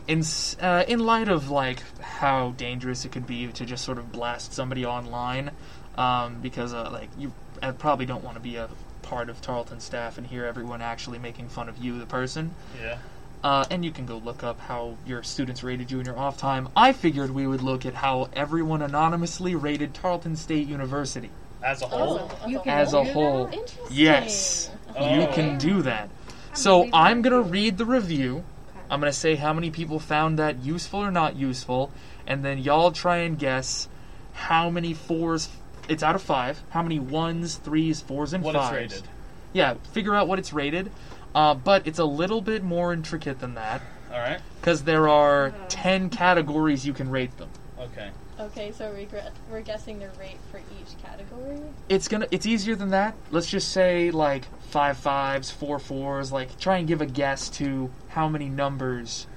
[0.08, 0.24] In
[0.62, 4.54] uh, in light of like how dangerous it could be to just sort of blast
[4.54, 5.52] somebody online,
[5.98, 8.70] um, because uh, like you uh, probably don't want to be a
[9.02, 12.54] part of Tarleton staff and hear everyone actually making fun of you, the person.
[12.82, 12.98] Yeah.
[13.46, 16.36] Uh, and you can go look up how your students rated you in your off
[16.36, 16.68] time.
[16.76, 21.30] I figured we would look at how everyone anonymously rated Tarleton State University.
[21.62, 22.32] As a whole.
[22.44, 23.46] Oh, as a whole.
[23.46, 23.54] that?
[23.54, 23.88] Interesting.
[23.92, 24.72] Yes.
[25.00, 25.32] You Oh.
[25.32, 26.10] can do that.
[26.56, 28.44] So I'm gonna read the review.
[28.90, 31.92] I'm gonna say how many people found that useful or not useful,
[32.26, 33.88] and then y'all try and guess
[34.34, 35.50] how many fours.
[35.88, 36.64] It's out of five.
[36.72, 38.72] How many ones, threes, fours, and What fives?
[38.86, 39.10] it's rated.
[39.54, 40.92] Yeah, figure out what it's rated.
[41.36, 44.40] Uh, but it's a little bit more intricate than that All right.
[44.62, 45.54] because there are.
[45.68, 47.50] 10 categories you can rate them.
[47.78, 48.10] Okay.
[48.40, 49.18] Okay, so we gre-
[49.52, 51.60] we're guessing the rate for each category.
[51.90, 53.16] It's gonna it's easier than that.
[53.32, 57.92] Let's just say like five fives, four fours, like try and give a guess to
[58.10, 59.28] how many numbers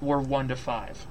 [0.00, 1.06] were one to five.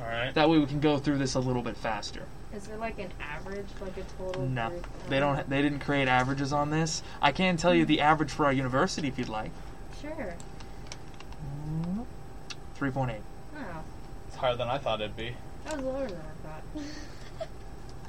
[0.00, 0.32] All right.
[0.34, 2.22] That way we can go through this a little bit faster.
[2.54, 4.42] Is there like an average, like a total?
[4.46, 4.70] No.
[4.70, 4.86] group?
[5.08, 7.02] They don't they didn't create averages on this.
[7.20, 7.88] I can tell you hmm.
[7.88, 9.50] the average for our university if you'd like.
[10.00, 10.34] Sure.
[12.78, 13.16] 3.8.
[13.56, 13.60] Oh,
[14.28, 15.34] It's higher than I thought it'd be.
[15.64, 16.84] that was lower than I thought.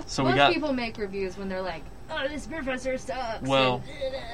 [0.06, 3.82] So Most we got people make reviews when they're like, "Oh, this professor sucks." Well-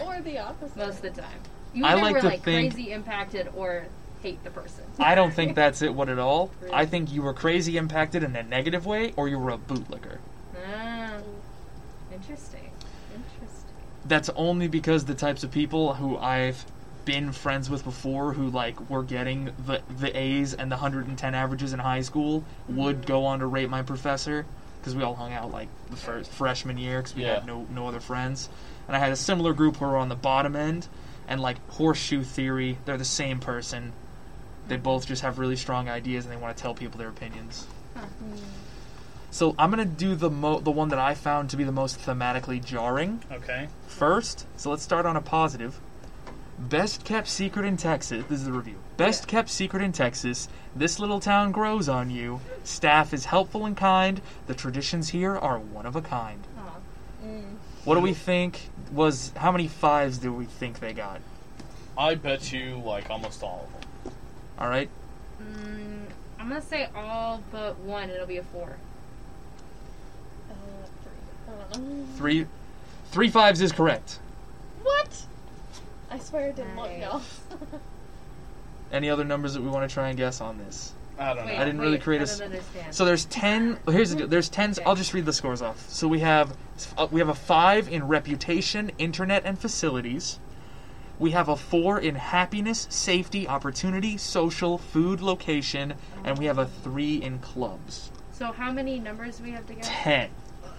[0.06, 0.76] Or the opposite.
[0.76, 1.40] most of the time,
[1.74, 3.86] you I either like were to like think- crazy impacted or
[4.24, 4.84] hate the person.
[4.98, 6.50] I don't think that's it what at all.
[6.72, 10.18] I think you were crazy impacted in a negative way or you were a bootlicker.
[10.66, 11.18] Ah,
[12.12, 12.72] interesting.
[13.14, 13.76] Interesting.
[14.06, 16.66] that's only because the types of people who I've
[17.06, 21.74] been friends with before who like were getting the the A's and the 110 averages
[21.74, 24.46] in high school would go on to rate my professor
[24.80, 27.36] because we all hung out like the first freshman year because we Yeah.
[27.36, 28.48] had no no other friends
[28.88, 30.88] and I had a similar group who were on the bottom end
[31.28, 33.92] and like horseshoe theory they're the same person
[34.68, 37.68] they both just have really strong ideas and they want to tell people their opinions
[39.34, 42.00] so I'm gonna do the mo- the one that I found to be the most
[42.00, 43.68] thematically jarring Okay.
[43.88, 45.80] First, so let's start on a positive.
[46.60, 48.26] Best kept secret in Texas.
[48.30, 48.76] This is the review.
[48.96, 50.50] Best kept secret in Texas.
[50.76, 52.42] This little town grows on you.
[52.64, 54.22] Staff is helpful and kind.
[54.46, 56.46] The traditions here are one of a kind.
[57.26, 57.56] Mm.
[57.86, 61.22] What do we think was how many fives do we think they got?
[61.98, 63.90] I bet you like almost all of them.
[64.60, 64.90] All right.
[65.42, 66.06] Mm,
[66.40, 68.10] I'm gonna say all but one.
[68.10, 68.76] It'll be a four.
[70.50, 71.76] Uh,
[72.16, 72.42] three.
[72.42, 72.46] I
[73.12, 74.20] 3 3 is correct.
[74.82, 75.26] What?
[76.10, 77.02] I swear it didn't look, Nice.
[77.02, 77.22] y'all.
[78.92, 80.94] Any other numbers that we want to try and guess on this?
[81.18, 81.62] I don't Wait, know.
[81.62, 82.96] I didn't really create I a don't s- understand.
[82.96, 83.80] So there's ten.
[83.88, 84.28] Here's the deal.
[84.28, 84.74] There's ten.
[84.86, 85.88] I'll just read the scores off.
[85.90, 86.56] So we have
[86.98, 90.40] uh, we have a five in reputation, internet, and facilities.
[91.20, 96.66] We have a four in happiness, safety, opportunity, social, food, location, and we have a
[96.66, 98.12] three in clubs.
[98.32, 99.84] so how many numbers do we have to get?
[99.84, 100.30] Ten.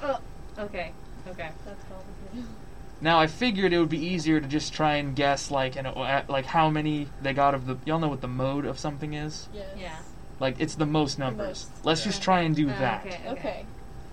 [0.02, 0.18] Oh,
[0.58, 0.92] okay,
[1.28, 1.50] okay.
[1.64, 2.48] That's complicated.
[3.00, 6.24] Now I figured it would be easier to just try and guess like an, uh,
[6.28, 7.76] like how many they got of the.
[7.84, 9.48] Y'all know what the mode of something is?
[9.54, 9.66] Yes.
[9.78, 9.96] Yeah.
[10.40, 11.68] Like it's the most numbers.
[11.70, 12.06] most, Let's yeah.
[12.12, 13.06] just try and do Oh, that.
[13.06, 13.20] okay.
[13.28, 13.66] Okay.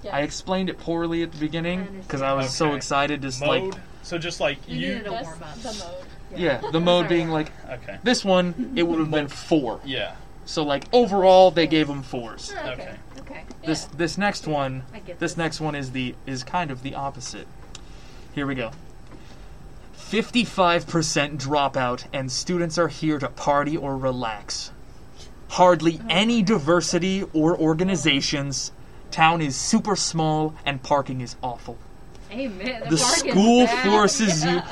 [0.03, 0.13] Yes.
[0.13, 2.77] I explained it poorly at the beginning because I was so Okay.
[2.77, 3.21] excited.
[3.21, 3.73] Just Mode.
[3.73, 4.87] like so just like You you.
[4.95, 5.55] needed a warm up.
[5.61, 6.39] the mode.
[6.39, 7.97] yeah, the mode being like Okay.
[8.03, 9.79] this one, it would have been four.
[9.85, 10.15] Yeah.
[10.45, 12.51] So like overall, they gave them fours.
[12.51, 12.71] Okay.
[12.71, 12.95] Okay.
[13.19, 13.43] Okay.
[13.65, 15.37] This this next one, I get this this.
[15.37, 17.47] next one is the is kind of the opposite.
[18.33, 18.71] Here we go.
[20.11, 24.71] 55% dropout and students are here to party or relax.
[25.49, 26.07] Hardly uh-huh.
[26.09, 28.71] any diversity or organizations.
[29.09, 31.77] Town is super small and parking is awful.
[32.31, 32.83] Amen.
[32.89, 34.61] The is school forces you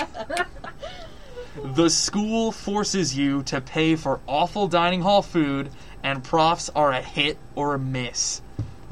[1.76, 5.70] The school forces you to pay for awful dining hall food
[6.02, 8.42] and profs are a hit or a miss.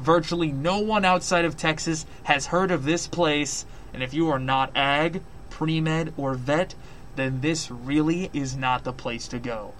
[0.00, 4.38] Virtually no one outside of Texas has heard of this place, and if you are
[4.38, 6.74] not ag, pre-med, or vet,
[7.16, 9.72] then this really is not the place to go.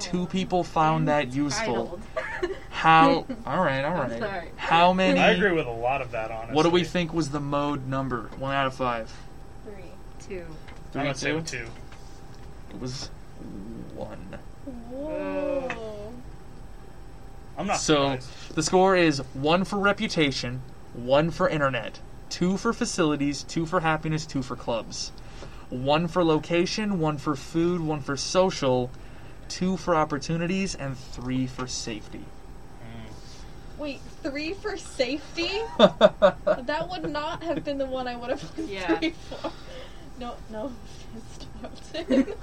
[0.00, 0.10] Wow.
[0.12, 2.00] Two people found that useful.
[2.70, 3.26] How?
[3.46, 4.48] All right, all I'm sorry.
[4.56, 5.20] How many?
[5.20, 6.54] I agree with a lot of that, honestly.
[6.54, 8.30] What do we think was the mode number?
[8.38, 9.12] One out of five.
[9.64, 9.74] Three.
[10.26, 10.44] Two.
[10.46, 11.42] I'm Three, gonna say two?
[11.42, 11.66] two.
[12.70, 13.10] It was
[13.94, 14.38] one.
[14.90, 16.12] Whoa.
[17.58, 18.54] I'm not So surprised.
[18.54, 20.62] the score is one for reputation,
[20.94, 25.12] one for internet, two for facilities, two for happiness, two for clubs,
[25.68, 28.90] one for location, one for food, one for social,
[29.50, 32.24] two for opportunities, and three for safety.
[32.82, 33.78] Mm.
[33.78, 35.50] Wait, three for safety?
[35.78, 38.98] that would not have been the one I would have put Yeah.
[38.98, 39.52] three for.
[40.18, 40.72] No, no.
[41.34, 41.72] Stop.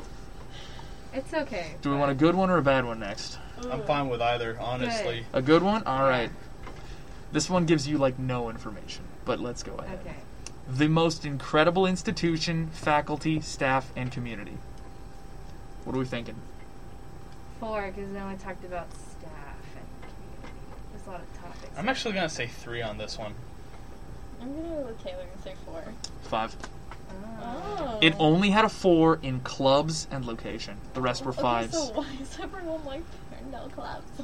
[1.14, 1.74] It's okay.
[1.82, 3.40] Do we want a good one or a bad one next?
[3.72, 5.26] I'm fine with either, honestly.
[5.34, 5.82] A good one?
[5.84, 6.30] All right.
[7.32, 10.00] This one gives you like no information, but let's go ahead.
[10.02, 10.16] Okay.
[10.70, 14.58] The most incredible institution, faculty, staff, and community.
[15.86, 16.36] What are we thinking?
[17.60, 20.54] Four, because then we talked about staff and community.
[20.92, 21.74] There's a lot of topics.
[21.78, 23.34] I'm actually gonna say three on this one.
[24.42, 25.84] I'm gonna go with Taylor and say four.
[26.24, 26.56] Five.
[27.42, 28.00] Oh.
[28.02, 30.78] It only had a four in clubs and location.
[30.94, 31.74] The rest were Okay, fives.
[31.74, 33.04] so why is everyone like
[33.52, 34.06] no clubs?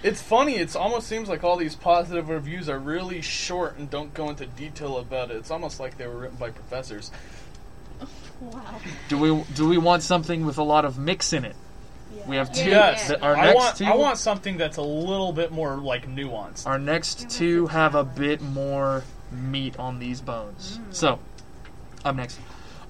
[0.00, 0.54] It's funny.
[0.58, 4.46] It almost seems like all these positive reviews are really short and don't go into
[4.46, 5.38] detail about it.
[5.38, 7.10] It's almost like they were written by professors.
[8.40, 8.62] wow.
[9.08, 11.56] Do we do we want something with a lot of mix in it?
[12.28, 12.68] We have two.
[12.68, 13.76] Yes, th- our I next want.
[13.76, 13.84] two.
[13.86, 16.66] I want something that's a little bit more like nuanced.
[16.66, 20.78] Our next two have a bit more meat on these bones.
[20.78, 20.94] Mm.
[20.94, 21.18] So,
[22.04, 22.38] up next.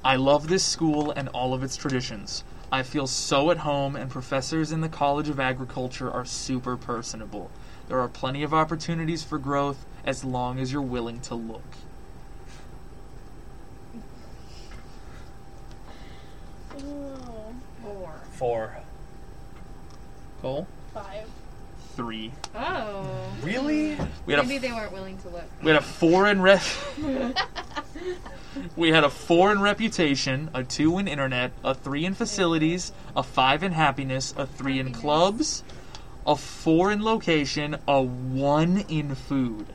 [0.04, 2.42] I love this school and all of its traditions.
[2.70, 7.50] I feel so at home, and professors in the College of Agriculture are super personable.
[7.86, 11.62] There are plenty of opportunities for growth as long as you're willing to look.
[17.82, 18.20] Four.
[18.32, 18.76] Four.
[20.42, 20.66] Cole?
[20.94, 21.28] five.
[21.96, 22.32] Three.
[22.54, 23.32] Oh.
[23.42, 23.96] Really?
[24.24, 25.44] We had a Maybe they weren't willing to look.
[25.62, 26.62] We had a four in rep.
[28.76, 33.22] we had a four in reputation, a two in internet, a three in facilities, a
[33.22, 35.64] five in happiness, a three in clubs,
[36.26, 39.66] a four in location, a one in food,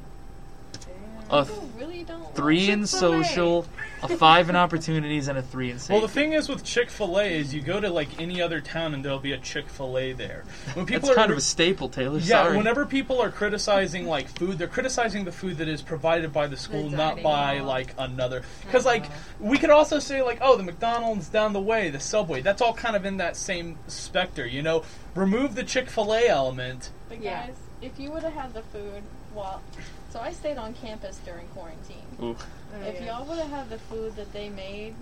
[1.29, 1.72] a th- People really
[2.03, 2.35] don't.
[2.35, 3.65] three in social,
[4.01, 5.93] a five in opportunities, and a three in safety.
[5.93, 8.61] Well, the thing is with Chick Fil A is you go to like any other
[8.61, 10.43] town and there'll be a Chick Fil A there.
[10.73, 12.19] When people That's are kind of a staple, Taylor.
[12.19, 12.57] yeah, Sorry.
[12.57, 16.57] whenever people are criticizing like food, they're criticizing the food that is provided by the
[16.57, 17.67] school, The not by hall.
[17.67, 18.43] like another.
[18.65, 19.13] Because like Uh-huh.
[19.39, 22.41] we could also say like, oh, the McDonald's down the way, the Subway.
[22.41, 24.83] That's all kind of in that same specter, you know.
[25.15, 26.89] Remove the Chick Fil A element.
[27.09, 27.47] But Yeah.
[27.47, 29.03] guys, if you would have had the food,
[29.35, 29.61] well,
[30.13, 32.05] so I stayed on campus during quarantine.
[32.21, 32.35] Ooh.
[32.37, 33.17] Oh, if yeah.
[33.17, 34.93] y'all would have had the food that they made,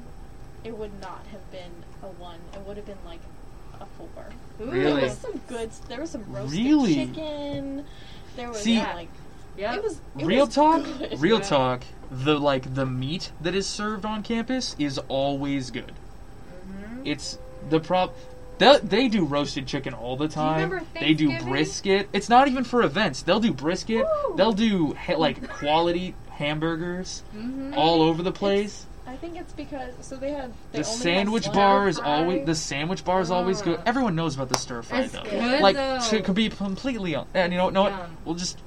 [0.64, 1.72] it would not have been
[2.02, 2.40] a one.
[2.54, 3.20] It would have been like
[3.82, 4.08] a four.
[4.62, 4.72] Ooh.
[4.72, 5.70] There was some good.
[5.90, 6.96] There was some roasted Really?
[6.96, 7.86] chicken.
[8.38, 9.10] There was See- like
[9.58, 9.76] Yep.
[9.76, 11.20] it was it Real was talk, good.
[11.20, 11.44] real Yeah.
[11.46, 11.84] talk.
[12.10, 15.92] The like the meat that is served on campus is always good.
[16.70, 17.02] Mhm.
[17.06, 17.38] It's
[17.70, 18.16] the prop.
[18.62, 20.70] They, they do roasted chicken all the time.
[20.70, 22.10] remember They do brisket.
[22.14, 23.22] It's not even for events.
[23.24, 24.06] They'll do brisket.
[24.06, 24.36] Woo!
[24.38, 27.76] They'll do ha- like quality hamburgers Mhm.
[27.76, 28.86] all over the place.
[29.08, 32.46] I think it's because so they had they The only sandwich have bar is always
[32.46, 33.80] the sandwich bar is always good.
[33.86, 35.24] Everyone knows about the stir fry It's though.
[35.24, 36.00] good, like though.
[36.00, 37.28] to could be completely on.
[37.34, 37.92] And you know, know what?
[37.92, 38.18] Yum.
[38.26, 38.58] We'll just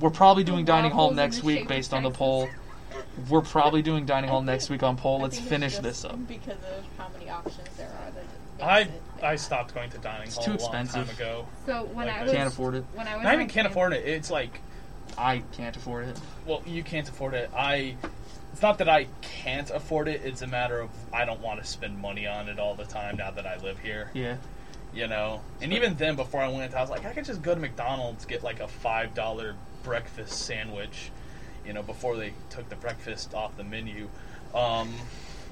[0.00, 2.48] we're probably doing The dining hall next week based on the poll.
[3.28, 5.20] We're probably doing dining hall next week on poll.
[5.20, 6.28] Let's think it's finish just this up.
[6.28, 8.10] because of how many options there are.
[8.12, 8.90] That I it like
[9.22, 11.06] I stopped going to dining It's hall too a long expensive.
[11.06, 11.46] time ago.
[11.66, 12.84] So when Like, I I was Can't afford it.
[12.94, 14.06] when I was Not on even can't camp- afford it.
[14.06, 14.60] It's like,
[15.16, 16.20] I can't afford it.
[16.46, 17.50] well, you can't afford it.
[17.56, 17.96] I.
[18.52, 20.22] It's not that I can't afford it.
[20.24, 23.16] It's a matter of I don't want to spend money on it all the time
[23.16, 24.10] now that I live here.
[24.14, 24.36] Yeah.
[24.92, 27.54] You know, and even then, before I went, I was like, I could just go
[27.54, 29.54] to McDonald's get like a five dollar
[29.84, 31.10] breakfast sandwich.
[31.66, 34.08] You know, before they took the breakfast off the menu.
[34.54, 34.92] Um,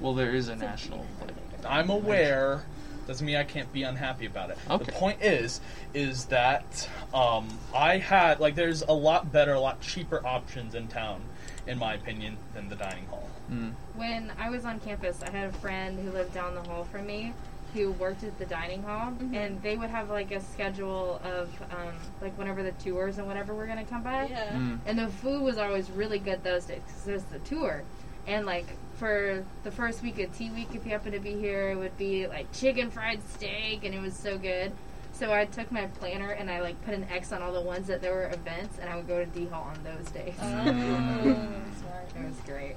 [0.01, 1.05] Well, there is a national.
[1.21, 1.35] Like,
[1.69, 2.63] I'm aware.
[3.07, 4.59] Doesn't mean I can't be unhappy about it.
[4.69, 4.85] Okay.
[4.85, 5.61] The point is,
[5.95, 10.89] is that um, I had like there's a lot better, a lot cheaper options in
[10.89, 11.23] town,
[11.67, 13.29] in my opinion, than the dining hall.
[13.51, 16.85] mm, when I was on campus, I had a friend who lived down the hall
[16.85, 17.33] from me
[17.75, 19.37] who worked at the dining hall, Mhm.
[19.37, 21.93] and they would have like a schedule of um,
[22.23, 24.27] like whenever the tours and whatever were gonna come by.
[24.29, 24.53] Yeah.
[24.53, 24.79] mm.
[24.87, 27.83] And the food was always really good those days because there's the tour.
[28.27, 31.71] And like for the first week of Tea Week, if you happen to be here,
[31.71, 34.73] it would be like chicken fried steak, and it was so good.
[35.13, 37.87] So I took my planner and I like put an X on all the ones
[37.87, 40.35] that there were events, and I would go to D Hall on those days.
[40.41, 40.45] Oh,
[41.81, 42.09] smart.
[42.15, 42.77] It was great.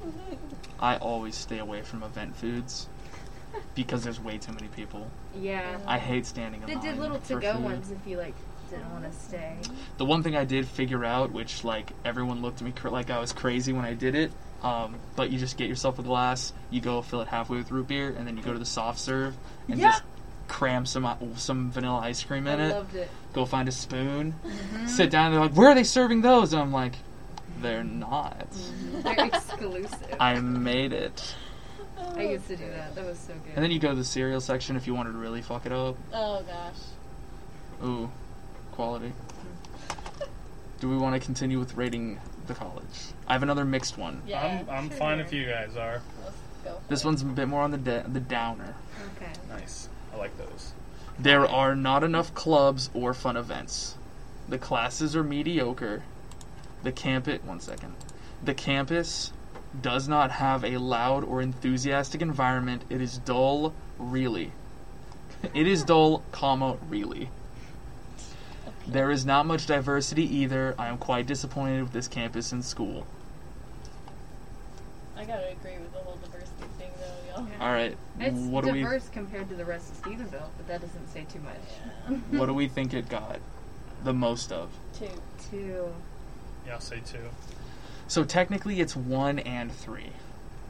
[0.79, 2.87] I always stay away from event foods
[3.75, 5.09] because there's way too many people.
[5.37, 5.77] Yeah.
[5.85, 7.63] I hate standing in They line did little to-go food.
[7.63, 8.35] ones if you like
[8.69, 9.55] didn't want to stay.
[9.97, 13.09] The one thing I did figure out, which like everyone looked at me cr- like
[13.09, 14.31] I was crazy when I did it,
[14.63, 17.87] um, but you just get yourself a glass, you go fill it halfway with root
[17.87, 19.35] beer, and then you go to the soft serve
[19.67, 19.91] and Yeah.
[19.91, 20.03] just
[20.47, 22.73] cram some some vanilla ice cream in I it.
[22.73, 23.09] loved it.
[23.33, 24.89] Go find a spoon, Mhm.
[24.89, 26.95] sit down, and they're like, "Where are they serving those?" And I'm like,
[27.61, 28.47] "They're not.
[29.03, 30.15] They're exclusive.
[30.19, 31.35] I made it."
[32.15, 32.95] I used to do that.
[32.95, 33.53] That was so good.
[33.55, 35.71] And then you go to the cereal section if you wanted to really fuck it
[35.71, 35.95] up.
[36.13, 37.87] Oh gosh.
[37.87, 38.09] Ooh,
[38.71, 39.13] quality.
[40.79, 42.19] Do we want to continue with rating
[42.49, 43.13] the college?
[43.27, 44.21] I have another mixed one.
[44.27, 44.63] Yeah.
[44.67, 44.97] I'm I'm sure.
[44.97, 46.01] fine if you guys are.
[46.23, 46.81] Let's go.
[46.89, 47.05] This it.
[47.05, 48.75] one's a bit more on the da- the downer.
[49.15, 49.31] okay.
[49.47, 49.87] Nice.
[50.13, 50.73] I like those.
[51.17, 53.95] There are not enough clubs or fun events.
[54.49, 56.03] The classes are mediocre.
[56.83, 57.93] The campus, one second.
[58.43, 59.31] The campus
[59.81, 62.83] does not have a loud or enthusiastic environment.
[62.89, 64.51] It is dull, really.
[65.53, 67.29] It is dull, comma, really.
[68.91, 70.73] There is not much diversity either.
[70.79, 73.05] I am quite disappointed with this campus and school.
[75.15, 77.47] I gotta agree with the whole diversity thing, though, y'all.
[77.47, 77.65] Yeah.
[77.65, 80.81] All right, It's what do we diverse compared to the rest of Stephenville, but that
[80.81, 82.19] doesn't say too much.
[82.31, 83.39] what do we think it got
[84.03, 84.71] the most of?
[84.97, 85.07] Two.
[85.51, 85.93] Two.
[86.65, 87.29] Yeah, I'll say two.
[88.07, 90.13] So technically, it's one and three.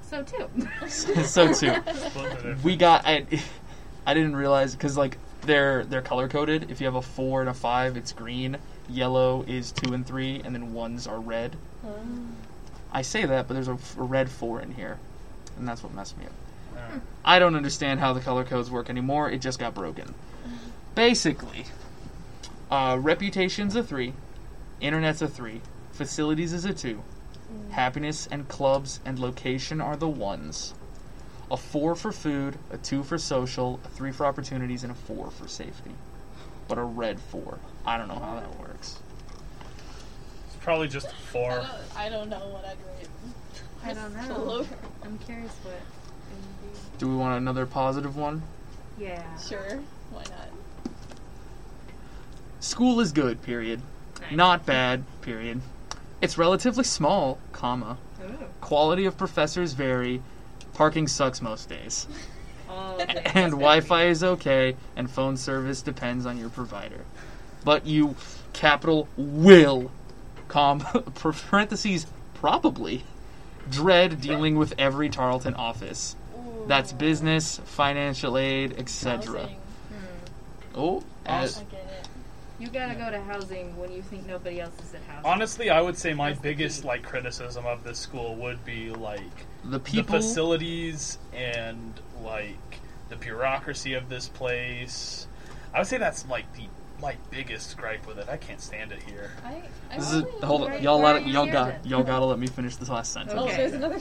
[0.02, 0.50] So two.
[0.90, 1.54] so two.
[1.54, 2.64] Split the difference.
[2.66, 3.06] We got.
[3.06, 3.26] I,
[4.06, 6.70] I didn't realize because like they're they're color coded.
[6.70, 8.58] If you have a four and a five, it's green.
[8.90, 11.56] Yellow is two and three, and then ones are red.
[11.86, 12.36] Um,
[12.92, 14.98] I say that, but there's a, f- a red four in here,
[15.58, 16.32] and that's what messed me up.
[16.76, 19.30] Uh, I don't understand how the color codes work anymore.
[19.30, 20.14] It just got broken.
[20.96, 21.66] Basically,
[22.72, 24.14] uh, reputation's a three,
[24.82, 27.04] internet's a three, facilities is a two,
[27.72, 30.74] happiness and clubs and location are the ones.
[31.52, 35.32] A four for food, a two for social, a three for opportunities, and a four
[35.32, 35.92] for safety.
[36.68, 37.58] But a red four.
[37.86, 39.00] I don't know how that works.
[40.48, 41.50] it's probably just a I four.
[41.50, 43.08] don't, I don't know what I'd rate.
[43.84, 44.66] I don't know.
[45.04, 45.80] I'm curious what.
[47.00, 48.44] Do we want another positive one?
[49.00, 49.24] Yeah.
[49.38, 49.80] Sure.
[50.12, 50.50] Why not?
[52.60, 53.82] School is good, period.
[54.22, 54.34] Nice.
[54.34, 55.62] Not bad, period.
[56.22, 57.98] It's relatively small, comma.
[58.22, 58.34] Ooh.
[58.60, 60.22] Quality of professors vary.
[60.80, 62.08] Parking sucks most days.
[62.70, 63.02] All.
[63.02, 67.02] And Wi Fi is okay, and phone service depends on your provider.
[67.66, 68.16] But you,
[68.54, 69.92] capital, will,
[70.48, 70.80] com,
[71.16, 73.04] parentheses, probably,
[73.70, 76.16] dread dealing with every Tarleton office.
[76.34, 76.64] Ooh.
[76.66, 79.48] That's business, financial aid, etc.
[79.48, 79.56] Hmm.
[80.76, 82.08] Oh, I as, get it.
[82.58, 85.30] You gotta go to housing when you think nobody else is at housing.
[85.30, 89.49] Honestly, I would say my That's biggest like criticism of this school would be like
[89.64, 90.16] the the people.
[90.16, 91.94] facilities and
[92.24, 92.58] like
[93.10, 95.28] the bureaucracy of this place.
[95.74, 96.64] I would say that's like the
[97.02, 98.28] my biggest gripe with it.
[98.30, 99.32] I can't stand it here.
[99.46, 101.00] I, I This is really hold on, y'all.
[101.00, 101.92] Let, you y'all got then?
[101.92, 103.34] y'all gotta let me finish this last sentence.
[103.40, 103.56] Oh, Okay.
[103.58, 104.00] there's another.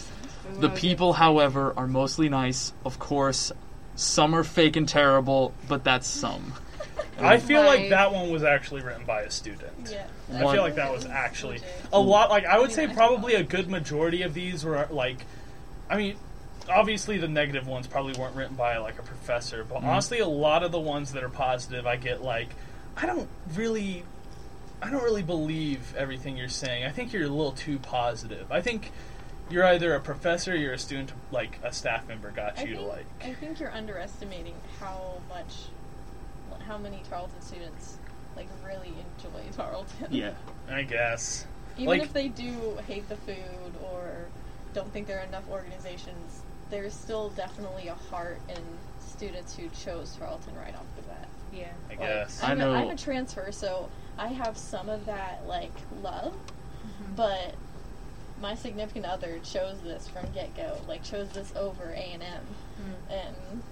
[0.54, 2.72] We The people, however, are mostly nice.
[2.84, 3.52] Of course,
[3.94, 6.54] some are fake and terrible, but that's some.
[7.20, 9.90] I feel like Like- that one was actually written by a student.
[9.92, 10.06] Yeah.
[10.34, 11.60] I feel like that was actually
[11.92, 12.30] a lot.
[12.30, 15.24] Like I would say, probably a good majority of these were like,
[15.90, 16.16] I mean,
[16.68, 19.84] obviously the negative ones probably weren't written by like a professor, but Mhm.
[19.84, 22.48] honestly, a lot of the ones that are positive, I get like,
[22.96, 24.04] I don't really,
[24.82, 26.84] I don't really believe everything you're saying.
[26.84, 28.50] I think you're a little too positive.
[28.52, 28.92] I think
[29.50, 32.74] you're either a professor, or you're a student, like a staff member got I you
[32.76, 33.06] think, to like.
[33.22, 35.54] I think you're underestimating how much,
[36.66, 37.96] how many Tarleton students
[38.36, 40.08] like really enjoy Tarleton.
[40.10, 40.34] Yeah.
[40.70, 41.46] I guess.
[41.76, 44.26] Even Like- if they do hate the food or
[44.74, 48.62] don't think there are enough organizations, there's still definitely a heart in
[49.00, 51.28] students who chose Tarleton right off the bat.
[51.52, 51.68] Yeah.
[51.86, 52.42] I Like, guess.
[52.42, 53.88] I I'm, know- A, I'm a transfer, so
[54.18, 56.34] I have some of that like love,
[56.86, 57.14] Mm-hmm.
[57.16, 57.54] but
[58.40, 60.78] my significant other chose this from get go.
[60.86, 62.42] Like chose this over A and M,
[62.80, 63.12] Mm.
[63.12, 63.62] and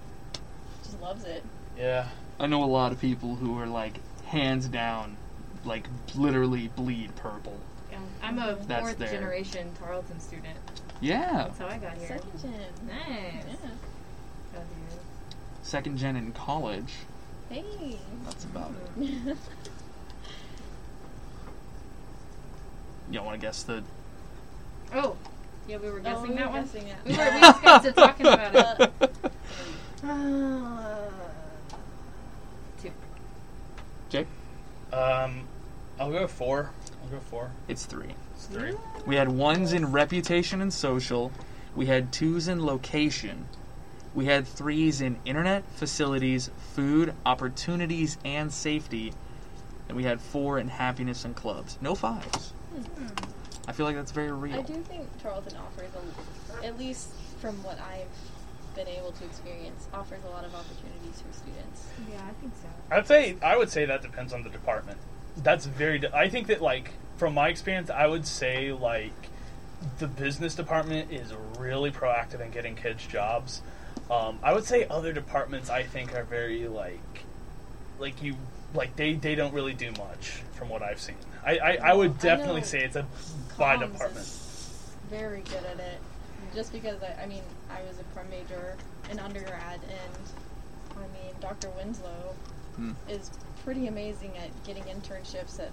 [0.82, 1.44] just loves it.
[1.78, 2.08] yeah.
[2.40, 5.16] I know a lot of people who are like hands down,
[5.64, 5.86] like
[6.16, 7.56] literally bleed purple.
[7.92, 7.98] Yeah.
[8.22, 8.56] I'm a.
[8.66, 9.08] That's fourth there.
[9.12, 10.58] generation Tarleton student.
[11.00, 11.44] Yeah.
[11.48, 12.08] That's how I got here.
[12.08, 12.52] Second gen.
[12.86, 13.44] Nice.
[13.46, 13.70] Yeah.
[14.52, 14.98] Got here.
[15.62, 16.92] Second gen in college.
[17.50, 17.98] Hey.
[18.24, 19.36] That's about it.
[23.10, 23.82] Y'all want to guess the?
[24.94, 25.16] Oh,
[25.68, 26.62] yeah, we were guessing oh, we that were one.
[26.62, 27.04] guessing that.
[27.04, 28.92] We were we just got to talking about it.
[30.04, 31.08] Uh,
[32.80, 32.92] Two.
[34.08, 34.26] Jake.
[34.92, 35.48] Um,
[35.98, 36.70] I'll go four.
[37.02, 37.50] I'll go four.
[37.66, 38.14] It's three.
[38.36, 38.74] It's three.
[39.06, 41.32] We had ones in reputation and social.
[41.74, 43.48] We had twos in location.
[44.14, 49.12] We had threes in internet, facilities, food, opportunities, and safety.
[49.88, 51.78] And we had four in happiness and clubs.
[51.80, 52.52] No fives.
[53.68, 54.58] I feel like that's very real.
[54.58, 55.90] I do think Tarleton offers,
[56.62, 57.08] a, at least
[57.40, 58.06] from what I've
[58.74, 61.88] been able to experience, offers a lot of opportunities for students.
[62.10, 62.68] Yeah, I think so.
[62.90, 64.98] I'd say I would say that depends on the department.
[65.36, 66.02] That's very.
[66.12, 69.12] I think that like from my experience, I would say like
[69.98, 73.62] the business department is really proactive in getting kids jobs.
[74.10, 77.24] Um, I would say other departments I think are very like
[77.98, 78.36] like you
[78.74, 81.16] like they they don't really do much from what I've seen.
[81.44, 83.06] I I, I would definitely know say it's a
[83.58, 84.26] by department.
[85.10, 86.00] very good at it.
[86.54, 88.76] Just because I, I mean, I was a prom major
[89.10, 91.68] in undergrad, and I mean, Dr.
[91.70, 92.34] Winslow
[92.76, 92.92] Hmm.
[93.08, 93.30] is
[93.66, 95.72] pretty amazing at getting internships at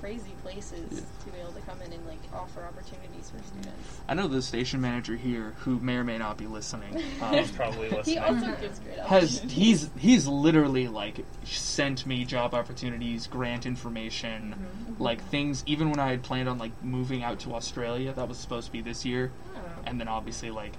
[0.00, 1.00] crazy places Yeah.
[1.24, 4.00] to be able to come in and like offer opportunities for students.
[4.08, 7.52] I know the station manager here, who may or may not be listening, um, He's
[7.52, 8.18] probably He listening.
[8.18, 14.56] also gives great has he's he's literally like sent me job opportunities, grant information,
[14.88, 15.00] Mm-hmm.
[15.02, 15.62] like things.
[15.66, 18.72] Even when I had planned on like moving out to Australia, that was supposed to
[18.72, 19.60] be this year, Oh.
[19.86, 20.72] and then obviously like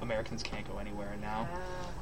[0.00, 1.48] Americans can't go anywhere now.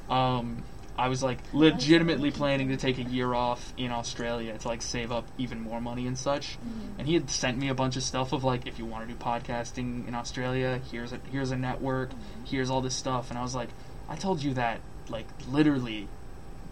[0.07, 0.37] Wow.
[0.39, 0.63] Um,
[0.99, 5.11] I was like legitimately planning to take a year off in Australia to like save
[5.13, 6.57] up even more money and such.
[6.59, 6.99] Mhm.
[6.99, 9.13] And he had sent me a bunch of stuff of like, if you want to
[9.13, 12.09] do podcasting in Australia, here's a here's a network,
[12.43, 13.29] here's all this stuff.
[13.29, 13.69] And I was like,
[14.09, 16.09] I told you that like literally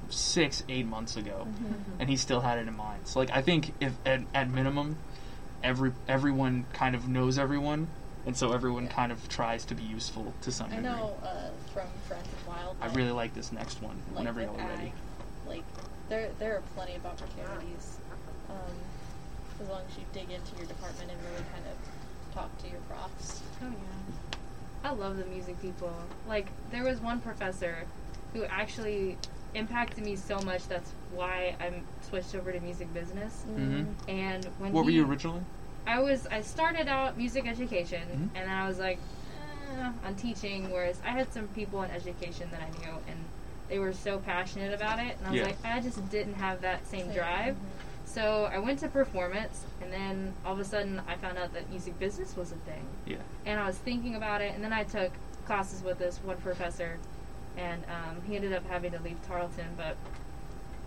[0.09, 1.73] six eight months ago, Mhm.
[1.99, 3.01] and he still had it in mind.
[3.07, 4.97] So like, I think if at, at minimum,
[5.63, 7.87] every everyone kind of knows everyone,
[8.25, 8.91] and so everyone Yeah.
[8.91, 10.83] kind of tries to be useful to some I degree.
[10.89, 12.27] know uh, from Friends.
[12.81, 13.95] I really like this next one.
[14.09, 14.93] like whenever with y'all are ready.
[15.47, 15.63] like
[16.09, 17.97] there there are plenty of opportunities
[18.49, 18.73] um,
[19.61, 22.79] as long as you dig into your department and really kind of talk to your
[22.89, 23.41] profs.
[23.63, 24.37] Oh yeah.
[24.83, 25.91] I love the music people.
[26.27, 27.83] Like there was one professor
[28.33, 29.17] who actually
[29.55, 30.67] impacted me so much.
[30.67, 31.71] That's why I
[32.07, 33.43] switched over to music business.
[33.49, 34.09] Mm-hmm.
[34.09, 35.41] And when What were you originally?
[35.87, 38.39] I was I started out music education, Mhm.
[38.39, 38.99] and I was like
[39.69, 40.71] eh, on teaching.
[40.71, 43.17] Whereas I had some people in education that I knew, and
[43.69, 45.45] they were so passionate about it, and I was Yeah.
[45.47, 47.55] like I just didn't have that same Same, drive.
[47.55, 47.59] mhm.
[48.05, 51.69] So I went to performance, and then all of a sudden I found out that
[51.69, 53.17] music business was a thing Yeah.
[53.45, 55.11] and I was thinking about it, and then I took
[55.45, 56.97] classes with this one professor,
[57.57, 59.97] and um, he ended up having to leave Tarleton, but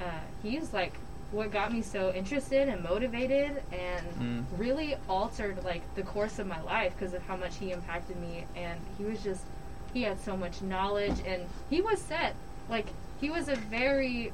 [0.00, 0.94] uh, he's like
[1.32, 4.44] what got me so interested and motivated, and Mm.
[4.58, 8.44] really altered like the course of my life because of how much he impacted me,
[8.56, 9.42] and he was just
[9.92, 12.34] he had so much knowledge, and he was set
[12.68, 12.86] like
[13.20, 14.32] he was a very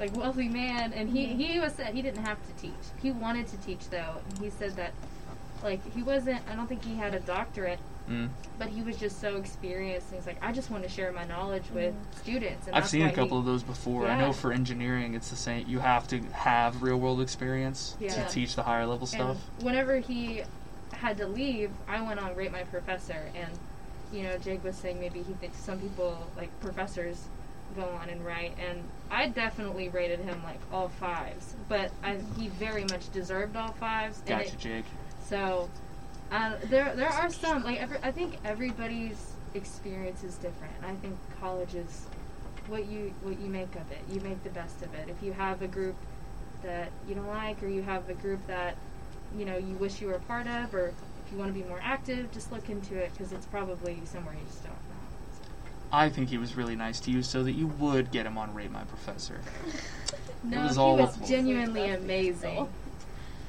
[0.00, 1.36] like wealthy man, and he Mhm.
[1.36, 2.84] he was set he didn't have to teach.
[3.00, 4.92] He wanted to teach though, and he said that
[5.62, 8.30] like he wasn't I don't think he had a doctorate, Mm.
[8.58, 11.24] but he was just so experienced and he's like, I just want to share my
[11.24, 12.18] knowledge with Mhm.
[12.18, 12.66] students.
[12.66, 14.08] And I've seen a couple he, of those before.
[14.08, 15.68] I know for engineering, it's the same.
[15.68, 19.36] You have to have real world experience to teach the higher level stuff.
[19.58, 20.42] And whenever he
[20.92, 23.50] had to leave, I went on Rate My Professor, and
[24.12, 27.28] you know, Jake was saying maybe he thinks some people like professors
[27.76, 32.48] go on and write, and I definitely rated him like all fives, but I, he
[32.48, 34.18] very much deserved all fives.
[34.18, 34.84] and Gotcha, it- Jake.
[35.28, 35.68] So
[36.30, 40.74] uh, there there are some like every, I think everybody's experience is different.
[40.82, 42.06] I think college is
[42.68, 44.00] what you what you make of it.
[44.10, 45.08] You make the best of it.
[45.08, 45.96] If you have a group
[46.62, 48.76] that you don't like, or you have a group that
[49.36, 50.88] you know you wish you were a part of, or
[51.26, 54.34] if you want to be more active, just look into it because it's probably somewhere
[54.34, 54.78] you just don't know.
[55.92, 58.54] I think he was really nice to you so that you would get him on
[58.54, 59.40] Rate My Professor.
[60.44, 62.68] No, was he all was genuinely amazing.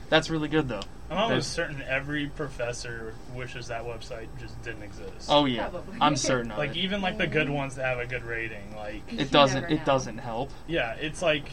[0.09, 0.83] That's really good, though.
[1.13, 5.27] I'm almost There's- certain every professor wishes that website just didn't exist.
[5.29, 5.97] Oh yeah, Probably.
[6.01, 6.77] I'm certain of like it.
[6.77, 9.65] even like the good ones that have a good rating, like You It doesn't.
[9.65, 9.85] It know.
[9.85, 10.51] doesn't help.
[10.67, 11.45] yeah, it's like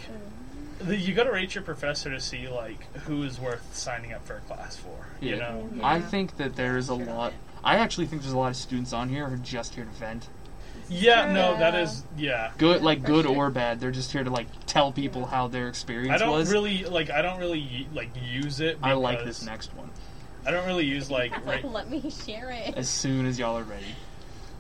[0.80, 4.24] the, you got to rate your professor to see like who is worth signing up
[4.26, 5.06] for a class for.
[5.20, 5.36] You Yeah.
[5.36, 5.86] know, Yeah.
[5.86, 7.32] I think that there's a lot.
[7.62, 9.90] I actually think there's a lot of students on here who are just here to
[9.90, 10.28] vent.
[10.91, 12.51] Yeah, no, that is Yeah.
[12.59, 13.36] Good, like good sure.
[13.36, 13.80] or bad.
[13.80, 16.51] They're just here to like tell people how their experience I don't was.
[16.53, 17.11] really like.
[17.11, 18.78] I don't really like use it.
[18.82, 19.91] I like this next one.
[20.45, 21.64] I don't really use like rate.
[21.64, 22.76] Let me share it.
[22.76, 23.95] As soon as y'all are ready.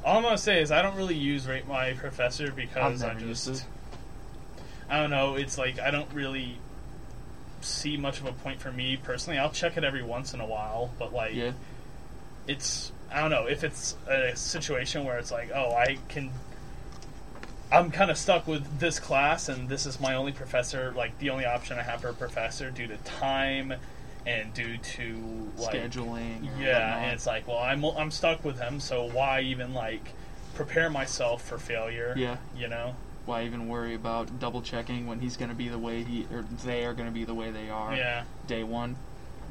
[0.04, 3.26] All I'm gonna say is I don't really use rate my professor because I never
[3.26, 3.68] used just it.
[4.88, 5.34] I don't know.
[5.34, 6.56] It's like I don't really
[7.60, 9.38] see much of a point for me personally.
[9.38, 11.52] I'll check it every once in a while, but like Yeah.
[12.46, 16.30] it's I don't know if it's a situation where it's like oh I can.
[17.72, 20.92] I'm kind of stuck with this class, and this is my only professor.
[20.96, 23.74] Like the only option I have for a professor due to time
[24.26, 26.44] and due to like Scheduling.
[26.58, 27.04] yeah, whatnot.
[27.04, 30.12] and it's like, well, I'm I'm stuck with him, so why even like
[30.54, 32.14] prepare myself for failure?
[32.16, 32.36] Yeah.
[32.56, 32.96] you know.
[33.26, 36.44] Why even worry about double checking when he's going to be the way he or
[36.64, 38.24] they are going to be the way they are Yeah.
[38.48, 38.96] day one?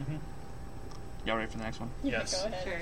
[0.01, 0.19] Mhm.
[1.25, 1.89] Y'all ready for the next one?
[2.03, 2.41] Yes.
[2.41, 2.63] Go ahead.
[2.63, 2.81] Sure.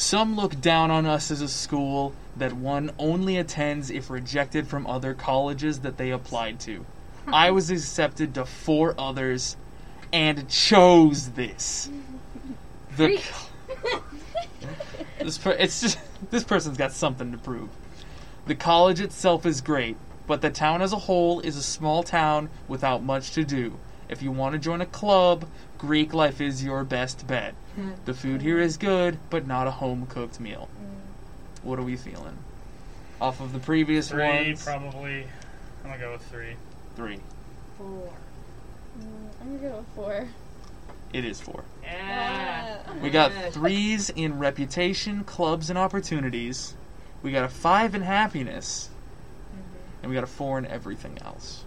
[0.00, 4.86] Some look down on us as a school that one only attends if rejected from
[4.86, 6.86] other colleges that they applied to.
[7.26, 9.58] I was accepted to four others
[10.10, 11.90] and chose this.
[12.96, 13.20] The
[15.18, 15.98] this per- it's just
[16.30, 17.68] this person's got something to prove.
[18.46, 22.48] The college itself is great, but the town as a whole is a small town
[22.68, 23.78] without much to do.
[24.08, 25.46] If you want to join a club,
[25.76, 27.54] Greek life is your best bet.
[28.04, 30.68] The food here is good, but not a home cooked meal.
[31.62, 32.38] What are we feeling?
[33.20, 35.26] Off of the previous Three ones, probably.
[35.84, 36.56] I'm gonna go with three.
[36.96, 37.20] three.
[37.78, 38.10] Four.
[38.98, 39.04] Mm,
[39.40, 40.28] I'm gonna go with four.
[41.12, 41.64] It is four.
[41.82, 42.78] Yeah.
[42.86, 42.94] Ah.
[43.02, 46.74] We got threes in reputation, clubs, and opportunities.
[47.22, 48.88] We got a five in happiness,
[50.02, 51.64] and we got a four in everything else.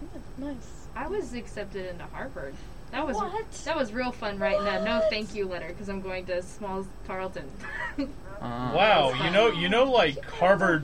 [0.00, 0.86] Yeah, nice.
[0.94, 2.54] I was accepted into Harvard.
[2.92, 3.50] That was What?
[3.64, 6.86] that was real fun writing a no thank you letter because I'm going to Smalls
[7.06, 7.48] Carlton.
[8.40, 10.82] Uh, Wow, you know, you know, like Harvard.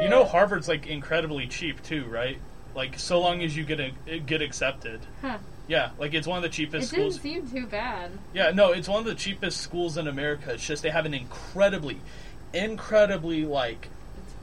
[0.00, 2.36] You know, Harvard's like incredibly cheap too, right?
[2.74, 4.98] Like so long as you get a, get accepted.
[5.22, 5.38] Huh.
[5.68, 7.20] Yeah, like it's one of the It cheapest didn't schools.
[7.20, 8.10] seem too bad.
[8.34, 10.52] Yeah, no, it's one of the cheapest schools in America.
[10.54, 12.00] It's just they have an incredibly,
[12.52, 13.88] incredibly like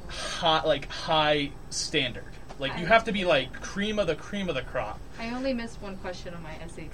[0.07, 2.23] hot like high standard.
[2.63, 4.97] Like you have to be like cream of the cream of the crop.
[5.19, 6.93] I only missed one question on my SAT,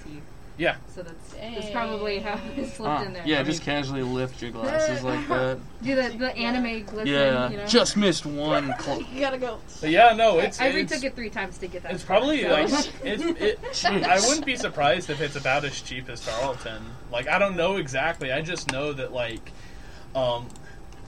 [0.58, 3.22] Yeah, so that's, that's probably how it slipped Ah, in there.
[3.24, 5.58] yeah, I just mean- casually lift your glasses like that.
[5.80, 7.66] Do the, the anime glisten, Yeah, you know?
[7.66, 8.74] just missed one.
[8.80, 9.60] Cl- You gotta go.
[9.80, 11.92] but yeah, no, it's I it's, retook it three times to get that.
[11.92, 12.68] It's probably so- like
[13.04, 16.82] it's, it, I wouldn't be surprised if it's about as cheap as Tarleton.
[17.12, 18.32] Like I don't know exactly.
[18.32, 19.52] I just know that like,
[20.16, 20.48] um,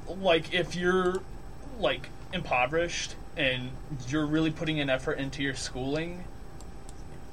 [0.06, 1.20] like if you're
[1.80, 3.70] like impoverished and
[4.08, 6.24] you're really putting an effort into your schooling,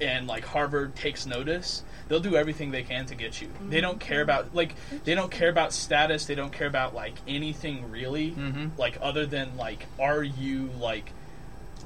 [0.01, 3.49] and like Harvard takes notice, they'll do everything they can to get you.
[3.67, 6.25] They don't care about like they don't care about status.
[6.25, 8.31] They don't care about like anything really.
[8.31, 8.71] Mhm.
[8.77, 11.11] Like other than like, are you like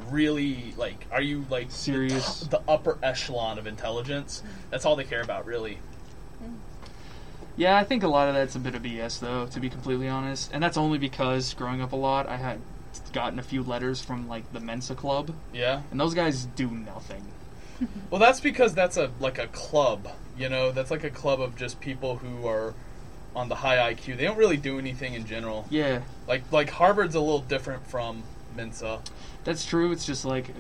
[0.10, 2.42] really like are you like the Serious.
[2.42, 4.44] top- the upper echelon of intelligence?
[4.70, 5.80] That's all they care about, really.
[7.56, 10.08] Yeah, I think a lot of that's a bit of BS, though, to be completely
[10.10, 10.50] honest.
[10.54, 12.60] And that's only because growing up a lot, I had
[13.14, 15.82] gotten a few letters from like the Mensa Club, Yeah.
[15.92, 17.24] and those guys do nothing.
[18.10, 20.08] Well, that's because that's a like a club.
[20.38, 22.74] You know, that's like a club of just people who are
[23.36, 24.16] on the high IQ.
[24.18, 25.66] They don't really do anything in general.
[25.70, 28.24] Yeah, Like like Harvard's a little different from
[28.56, 29.02] Mensa.
[29.44, 29.92] that's true.
[29.92, 30.52] It's just like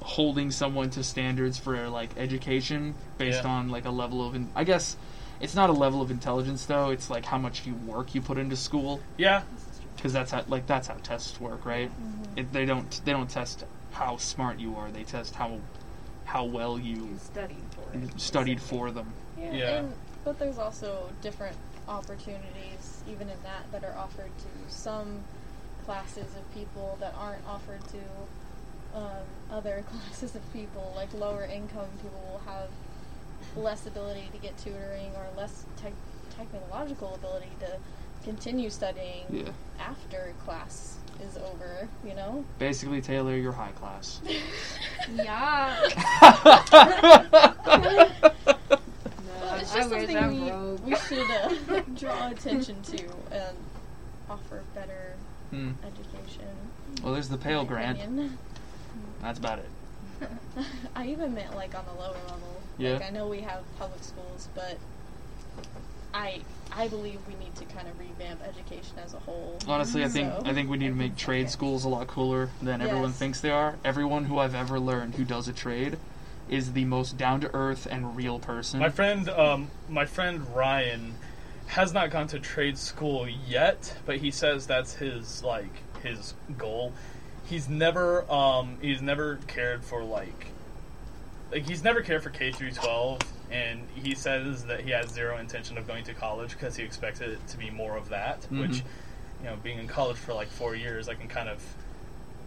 [0.00, 3.50] holding someone to standards for like education based Yeah.
[3.50, 4.34] on like a level of.
[4.34, 4.96] In- I guess
[5.40, 6.90] it's not a level of intelligence though.
[6.90, 9.42] It's like how much you work you put into school, Yeah.
[10.00, 11.90] Because that's how like that's how tests work, right?
[11.90, 12.38] Mm-hmm.
[12.38, 14.90] It, they don't they don't test how smart you are.
[14.90, 15.58] They test how
[16.24, 18.20] how well you You studied for it.
[18.20, 19.12] studied for them.
[19.38, 19.76] Yeah, Yeah.
[19.78, 19.92] And,
[20.24, 21.56] but there's also different
[21.88, 25.22] opportunities, even in that, that are offered to some
[25.84, 30.92] classes of people that aren't offered to um, other classes of people.
[30.96, 32.68] Like lower income people will have
[33.56, 35.92] less ability to get tutoring or less tech
[36.36, 37.76] technological ability to
[38.24, 39.50] continue studying Yeah.
[39.78, 41.88] after class is over.
[42.04, 42.44] You know.
[42.58, 44.20] Basically, Taylor, you're high class.
[45.14, 45.74] Yeah.
[49.40, 50.80] Well, it's just wear something we, robe.
[50.84, 53.02] we should uh, draw attention to
[53.32, 53.56] and
[54.28, 55.14] offer better
[55.50, 55.72] Hmm.
[55.84, 56.46] education.
[57.02, 57.98] Well, there's the Pell Grant.
[57.98, 58.38] opinion.
[59.22, 59.68] That's about it.
[60.94, 62.60] I even meant like on the lower level.
[62.78, 62.92] Yeah.
[62.94, 64.78] Like I know we have public schools, but
[66.14, 66.40] I
[66.72, 69.58] I believe we need to kind of revamp education as a whole.
[69.66, 71.50] Honestly, I think So, I think we need to make trade okay.
[71.50, 73.76] schools a lot cooler than everyone thinks they are.
[73.84, 75.98] Everyone who I've ever learned who does a trade
[76.48, 78.80] is the most down to earth and real person.
[78.80, 81.14] My friend, um, my friend Ryan,
[81.68, 85.70] has not gone to trade school yet, but he says that's his like
[86.02, 86.92] his goal.
[87.46, 90.48] He's never, um, he's never cared for like,
[91.52, 93.20] like he's never cared for K through twelve,
[93.50, 97.20] and he says that he has zero intention of going to college because he expects
[97.20, 98.46] it to be more of that.
[98.50, 98.82] Which, Mhm.
[99.42, 101.62] you know, being in college for like four years, I can kind of,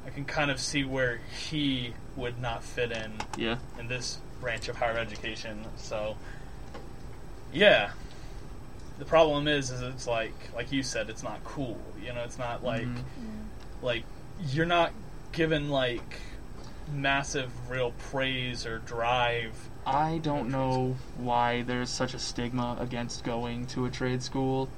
[0.05, 1.17] I can kind of see where
[1.49, 3.57] he would not fit in yeah.
[3.79, 5.65] in this branch of higher education.
[5.77, 6.15] So,
[7.51, 7.91] yeah.
[8.99, 11.79] The problem is, is it's like, like you said, it's not cool.
[12.01, 13.03] You know, it's not like, Mhm.
[13.81, 14.03] like
[14.47, 14.93] you're not
[15.31, 16.19] given like
[16.91, 19.69] massive real praise or drive.
[19.85, 24.69] I don't know why there's such a stigma against going to a trade school.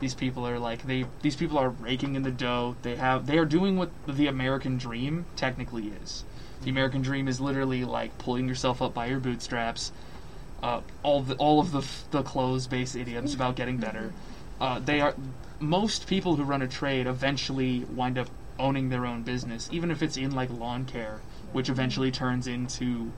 [0.00, 2.76] These people are like they these people are raking in the dough.
[2.82, 6.24] They have they are doing what the American dream technically is.
[6.62, 9.92] The American dream is literally like pulling yourself up by your bootstraps.
[10.62, 14.12] Uh, all the all of the the clothes based idioms about getting better.
[14.60, 15.14] Uh, they are
[15.60, 18.28] most people who run a trade eventually wind up
[18.58, 21.20] owning their own business, even if it's in like lawn care,
[21.52, 23.12] which eventually turns into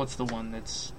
[0.00, 0.92] what's the one that's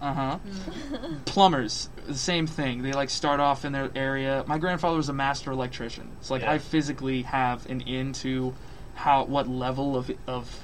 [0.00, 0.38] uh huh
[1.26, 2.80] plumbers the same thing.
[2.82, 4.42] They like start off in their area.
[4.46, 6.10] My grandfather was a master electrician.
[6.22, 6.52] So like Yeah.
[6.52, 8.54] i physically have an into
[8.94, 10.60] how what level of of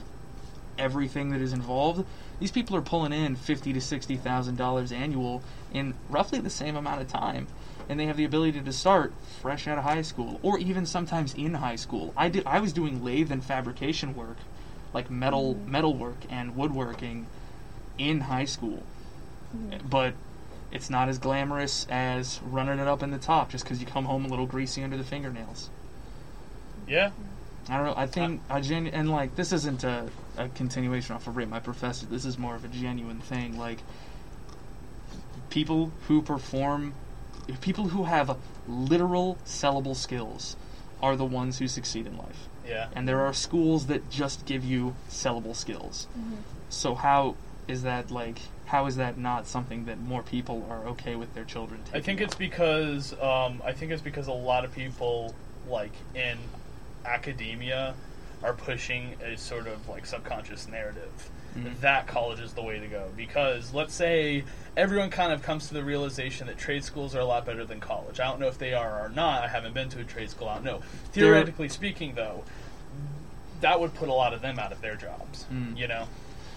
[0.79, 2.07] everything that is involved.
[2.41, 5.43] These people are pulling in fifty to sixty thousand dollars annual
[5.75, 7.49] in roughly the same amount of time
[7.89, 11.35] and they have the ability to start fresh out of high school or even sometimes
[11.35, 14.37] in high school i did i was doing lathe and fabrication work
[14.93, 15.71] like metal mm-hmm.
[15.71, 17.27] metal work and woodworking
[17.97, 18.83] in high school
[19.55, 19.87] mm-hmm.
[19.89, 20.15] but
[20.71, 24.05] it's not as glamorous as running it up in the top just because you come
[24.05, 25.71] home a little greasy under the fingernails.
[26.87, 27.11] Yeah,
[27.69, 27.95] I don't know.
[27.97, 31.61] I think I genu- and like this isn't a, a continuation off of Rate My
[31.61, 32.07] Professor.
[32.07, 33.59] This is more of a genuine thing.
[33.59, 33.79] Like
[35.51, 36.95] people who perform,
[37.61, 38.37] people who have
[38.67, 40.57] literal sellable skills,
[41.03, 42.49] are the ones who succeed in life.
[42.67, 42.89] yeah.
[42.95, 46.07] And there are schools that just give you sellable skills.
[46.69, 47.37] So how
[47.67, 48.41] is that like?
[48.67, 52.01] How is that not something that more people are okay with their children taking?
[52.01, 52.27] I think up?
[52.27, 55.35] it's because um, I think it's because a lot of people
[55.69, 56.37] like in
[57.07, 57.95] academia
[58.43, 61.81] are pushing a sort of like subconscious narrative Mhm.
[61.81, 64.45] that college is the way to go because let's say
[64.77, 67.81] everyone kind of comes to the realization that trade schools are a lot better than
[67.81, 68.21] college.
[68.21, 69.43] I don't know if they are or not.
[69.43, 70.49] I haven't been to a trade school.
[70.49, 70.81] I don't know.
[71.13, 72.45] Theoretically speaking, though,
[73.61, 75.47] that would put a lot of them out of their jobs.
[75.53, 75.77] Mm.
[75.77, 76.09] You know.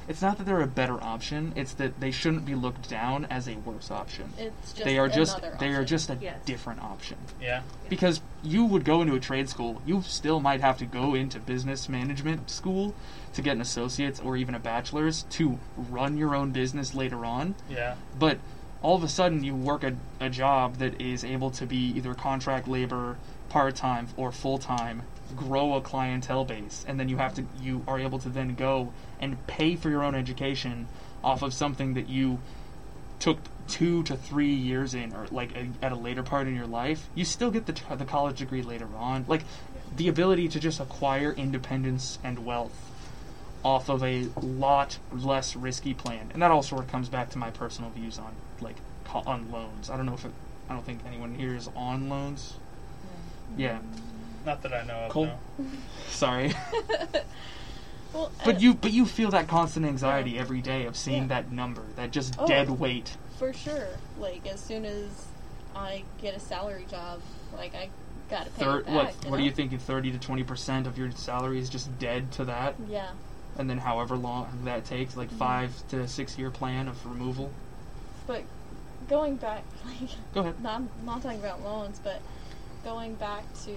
[0.07, 1.53] It's not that they're a better option.
[1.55, 4.33] It's that they shouldn't be looked down as a worse option.
[4.37, 6.37] It's just they are just another they are just a Yes.
[6.45, 7.17] different option.
[7.41, 7.61] Yeah.
[7.89, 11.39] Because you would go into a trade school, you still might have to go into
[11.39, 12.93] business management school
[13.33, 17.55] to get an associate's or even a bachelor's to run your own business later on.
[17.69, 17.95] Yeah.
[18.17, 18.39] But
[18.81, 22.13] all of a sudden, you work a, a job that is able to be either
[22.15, 27.33] contract labor, part time, or full time, grow a clientele base, and then you have
[27.35, 30.87] to you are able to then go and pay for your own education
[31.23, 32.39] off of something that you
[33.19, 36.67] took two to three years in, or like a, at a later part in your
[36.67, 37.07] life.
[37.15, 39.43] You still get the the college degree later on, like
[39.95, 42.91] the ability to just acquire independence and wealth
[43.63, 46.31] off of a lot less risky plan.
[46.33, 48.77] And that all sort of comes back to my personal views on like
[49.13, 49.89] on loans.
[49.89, 50.31] I don't know if it,
[50.69, 52.55] I don't think anyone here is on loans.
[53.57, 53.79] Yeah,
[54.45, 55.11] Not that I know of.
[55.11, 55.29] Cole?
[55.59, 55.65] no.
[56.09, 56.53] sorry,
[58.13, 61.27] Well, but and- you but you feel that constant anxiety every day of seeing Yeah.
[61.29, 62.47] that number, that just Oh.
[62.47, 63.17] dead weight.
[63.37, 63.87] for sure.
[64.19, 65.25] Like as soon as
[65.75, 67.21] I get a salary job,
[67.55, 67.89] like I
[68.29, 68.95] gotta pay Third, it back.
[68.95, 69.79] what you what are you thinking?
[69.79, 73.09] Thirty to twenty percent of your salary is just dead to that, Yeah,
[73.57, 75.37] and then however long that takes, like Mhm.
[75.37, 77.51] five to six year plan of removal.
[78.27, 78.43] but
[79.09, 80.61] going back, like, Go ahead.
[80.61, 82.21] not not talking about loans, but
[82.83, 83.75] going back to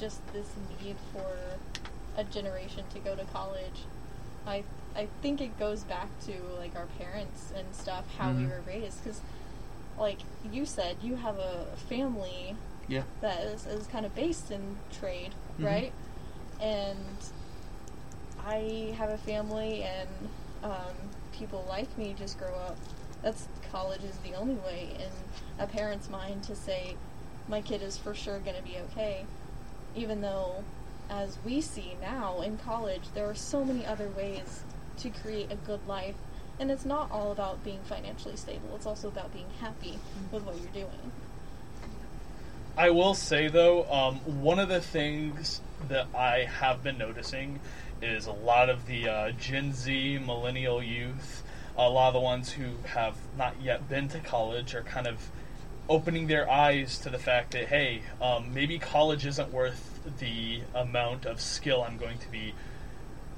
[0.00, 0.48] just this
[0.82, 1.26] need for
[2.16, 3.84] a generation to go to college.
[4.46, 4.64] I
[4.96, 8.50] I think it goes back to like our parents and stuff, how we Mhm.
[8.50, 9.04] were raised.
[9.04, 9.20] Because,
[9.98, 10.18] like
[10.50, 12.56] you said, you have a family
[12.88, 13.04] Yeah.
[13.20, 15.64] that is, is kind of based in trade, Mhm.
[15.64, 15.92] right?
[16.60, 16.98] And
[18.44, 20.08] I have a family, and
[20.64, 20.94] um,
[21.32, 22.76] people like me just grow up.
[23.22, 25.10] That's college is the only way in
[25.62, 26.96] a parent's mind to say
[27.48, 29.24] my kid is for sure going to be okay,
[29.94, 30.64] even though,
[31.08, 34.62] as we see now in college, there are so many other ways
[34.98, 36.14] to create a good life.
[36.58, 38.70] And it's not all about being financially stable.
[38.74, 39.98] It's also about being happy
[40.30, 41.12] with what you're doing.
[42.76, 47.60] I will say though, um, one of the things that I have been noticing
[48.02, 51.42] is a lot of the uh, Gen Z millennial youth,
[51.76, 55.30] a lot of the ones who have not yet been to college, are kind of
[55.90, 61.26] opening their eyes to the fact that hey, um, maybe college isn't worth the amount
[61.26, 62.54] of skill I'm going to be.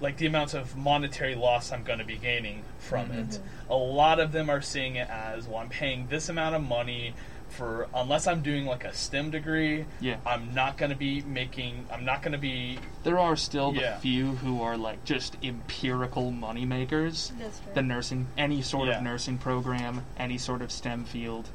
[0.00, 3.28] Like the amount of monetary loss I'm going to be gaining from Mhm.
[3.34, 3.40] it.
[3.70, 7.14] A lot of them are seeing it as, well, I'm paying this amount of money
[7.48, 10.16] for unless I'm doing like a STEM degree, Yeah.
[10.26, 11.86] I'm not going to be making.
[11.92, 12.78] I'm not going to be.
[13.04, 13.98] There are still the Yeah.
[13.98, 17.32] few who are like just empirical money makers.
[17.38, 17.72] That's true.
[17.74, 18.96] The nursing, any sort Yeah.
[18.98, 21.48] of nursing program, any sort of STEM field,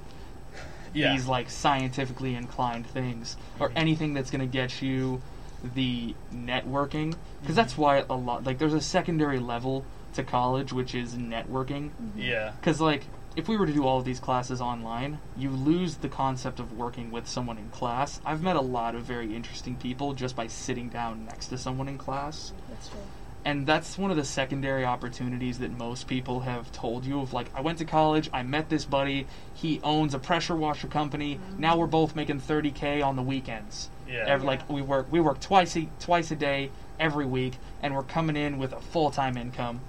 [0.98, 3.74] Yeah, these like scientifically inclined things, or Mhm.
[3.76, 5.22] anything that's going to get you
[5.64, 7.82] the networking, because that's Mm-hmm.
[7.82, 11.92] why a lot like there's a secondary level to college which is networking.
[12.16, 15.98] yeah, Because like if we were to do all of these classes online, you lose
[15.98, 18.20] the concept of working with someone in class.
[18.26, 21.88] I've met a lot of very interesting people just by sitting down next to someone
[21.88, 22.54] in class.
[22.68, 23.02] That's true.
[23.48, 27.50] And that's one of the secondary opportunities that most people have told you of like
[27.56, 31.36] I went to college, I met this buddy, he owns a pressure washer company.
[31.36, 31.62] Mm-hmm.
[31.62, 33.90] Now we're both making 30k on the weekends.
[34.06, 34.26] yeah.
[34.28, 38.04] Every, like we work we work twice a, twice a day every week and we're
[38.04, 39.80] coming in with a full-time income.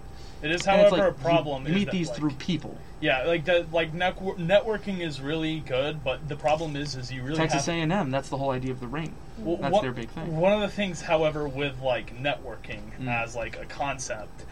[0.42, 1.64] It is, however, like, a problem.
[1.64, 2.76] You, is meet that, these like- through people.
[3.00, 7.22] Yeah, like the like networ- networking is really good, but the problem is, is you
[7.22, 7.68] really Texas.
[7.68, 9.14] A&M, that's the whole idea of the ring.
[9.38, 10.36] Well, That's one- their big thing.
[10.36, 13.08] One of the things, however, with like networking Mm.
[13.08, 14.44] as like a concept,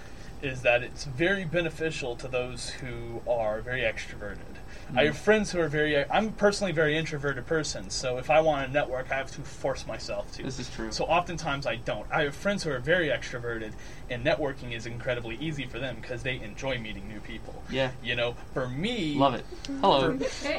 [0.42, 4.58] is that it's very beneficial to those who are very extroverted.
[4.94, 5.06] I Mm.
[5.06, 6.08] have friends who are very.
[6.10, 9.42] I'm personally a very introverted person, so if I want to network, I have to
[9.42, 10.44] force myself to.
[10.44, 10.92] This is true.
[10.92, 12.06] So oftentimes I don't.
[12.12, 13.72] I have friends who are very extroverted,
[14.10, 17.62] and networking is incredibly easy for them because they enjoy meeting new people.
[17.68, 17.90] Yeah.
[18.02, 19.44] You know, for me, Love it.
[19.80, 20.16] Hello.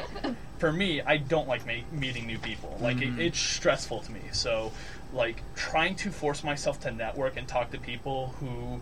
[0.57, 2.78] for me, I don't like ma- meeting new people.
[2.82, 3.17] Like Mhm.
[3.17, 4.21] it, it's stressful to me.
[4.34, 4.73] So,
[5.13, 8.82] like trying to force myself to network and talk to people who,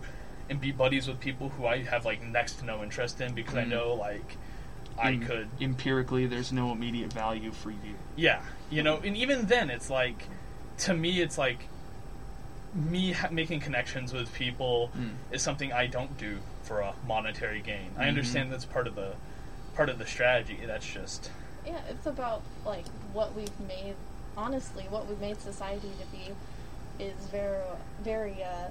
[0.50, 3.54] and be buddies with people who I have like next to no interest in because
[3.54, 3.68] I Mhm.
[3.68, 4.36] know like
[4.98, 7.94] I Em- could, empirically there's no immediate value for you.
[8.16, 8.40] yeah,
[8.70, 8.96] you know.
[9.04, 10.26] And even then, it's like
[10.78, 11.68] to me, it's like
[12.74, 15.12] me ha- making connections with people Mm.
[15.30, 17.90] is something I don't do for a monetary gain.
[17.96, 18.08] I Mhm.
[18.08, 19.14] understand that's part of the
[19.74, 20.58] part of the strategy.
[20.66, 21.30] That's just
[21.66, 23.94] Yeah, it's about like what we've made.
[24.36, 26.34] Honestly, what we've made society to be
[27.02, 27.62] is very,
[28.02, 28.68] very uh,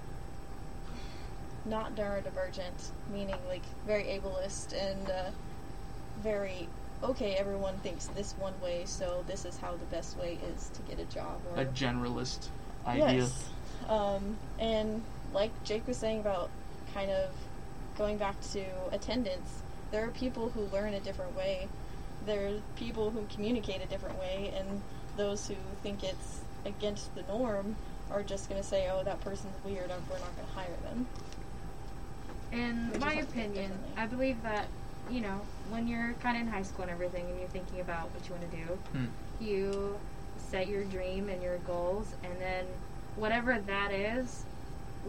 [1.66, 5.32] not neurodivergent, meaning like very ableist and uh,
[6.22, 6.68] very
[7.04, 7.36] okay.
[7.36, 11.00] Everyone thinks this one way, so this is how the best way is to get
[11.00, 11.40] a job.
[11.54, 12.48] Or A generalist
[12.86, 13.14] idea.
[13.24, 13.50] Yes.
[13.90, 15.04] Um, and
[15.34, 16.50] like Jake was saying about
[16.94, 17.30] kind of
[17.98, 19.62] going back to attendance,
[19.92, 21.68] there are people who learn a different way.
[22.26, 24.82] There are people who communicate a different way, and
[25.18, 27.76] those who think it's against the norm
[28.12, 30.78] are just going to say, oh, that person's weird, and we're not going to hire
[30.84, 31.08] them.
[32.52, 33.72] In Which my opinion.
[33.98, 34.68] I believe that,
[35.12, 38.10] you know, when you're kind of in high school and everything and you're thinking about
[38.14, 39.06] what you want to do, Hmm.
[39.44, 39.98] you
[40.38, 42.66] set your dream and your goals, and then
[43.16, 44.44] whatever that is,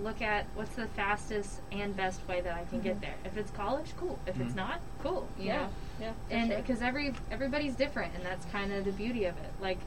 [0.02, 3.00] look at what's the fastest and best way that I can get Mhm.
[3.00, 3.14] there.
[3.24, 4.18] If it's college, cool.
[4.26, 4.56] If it's Mhm.
[4.56, 5.26] not, cool.
[5.38, 5.68] You yeah, know?
[6.00, 6.12] yeah.
[6.28, 6.56] for and sure.
[6.60, 9.78] because every everybody's different and that's kind of the beauty of it like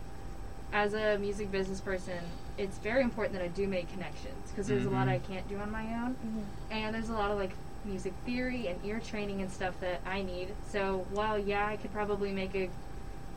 [0.74, 2.18] as a music business person
[2.58, 5.12] it's very important that i do make connections because there's a lot Mhm.
[5.12, 6.46] i can't do on my own Mhm.
[6.72, 7.52] and there's a lot of like
[7.90, 11.92] music theory and ear training and stuff that i need so while yeah i could
[11.92, 12.70] probably make a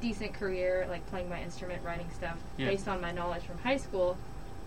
[0.00, 2.68] decent career like playing my instrument writing stuff Yeah.
[2.68, 4.16] based on my knowledge from high school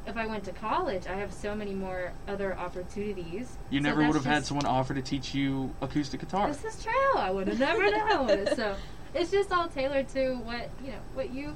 [0.07, 4.01] if i went to college i have so many more other opportunities You So never
[4.01, 6.47] that's would have had someone offer to teach you acoustic guitar.
[6.47, 7.17] this is true.
[7.17, 8.47] I would have never known.
[8.55, 8.75] So
[9.13, 11.55] it's just all tailored to what you know, what you,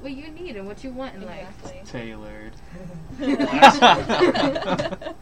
[0.00, 1.82] what you need and what you want in Exactly.
[1.86, 2.52] Tailored.
[3.20, 3.78] life.
[3.80, 5.14] Oh,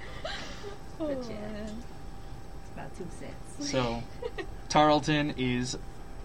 [0.99, 1.41] But yeah.
[1.41, 1.83] man.
[2.63, 3.71] It's about two cents.
[3.71, 4.03] So,
[4.69, 5.79] Tarleton is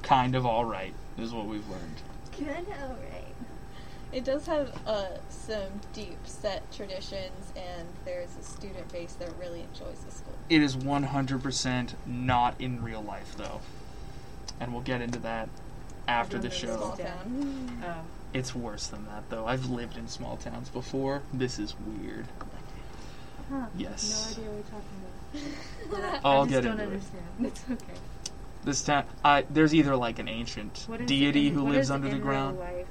[0.03, 2.01] kind of all right, is what we've learned.
[2.37, 3.25] Kind of alright.
[4.11, 9.61] It does have uh, some deep set traditions, and there's a student base that really
[9.61, 10.33] enjoys the school.
[10.49, 13.61] It is 100% not in real life, though.
[14.59, 15.47] And we'll get into that
[16.09, 17.03] after the Everyone Small show.
[17.03, 17.83] town.
[17.85, 18.01] Oh.
[18.33, 19.45] It's worse than that, though.
[19.45, 21.21] I've lived in small towns before.
[21.33, 22.25] This is weird.
[23.49, 23.65] Huh.
[23.77, 24.35] Yes.
[24.37, 25.10] No idea what you're talking about.
[26.23, 26.87] I'll I just get don't into it.
[26.87, 27.23] understand.
[27.45, 27.93] It's okay.
[28.63, 32.59] This town, I there's either like an ancient deity in- who lives under the ground.
[32.59, 32.85] Well,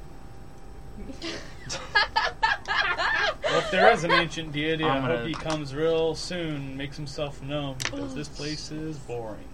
[3.59, 6.97] if there is an ancient deity, I I'm hope gonna- he comes real soon, makes
[6.97, 8.37] himself known, because this oh.
[8.37, 9.49] place is boring.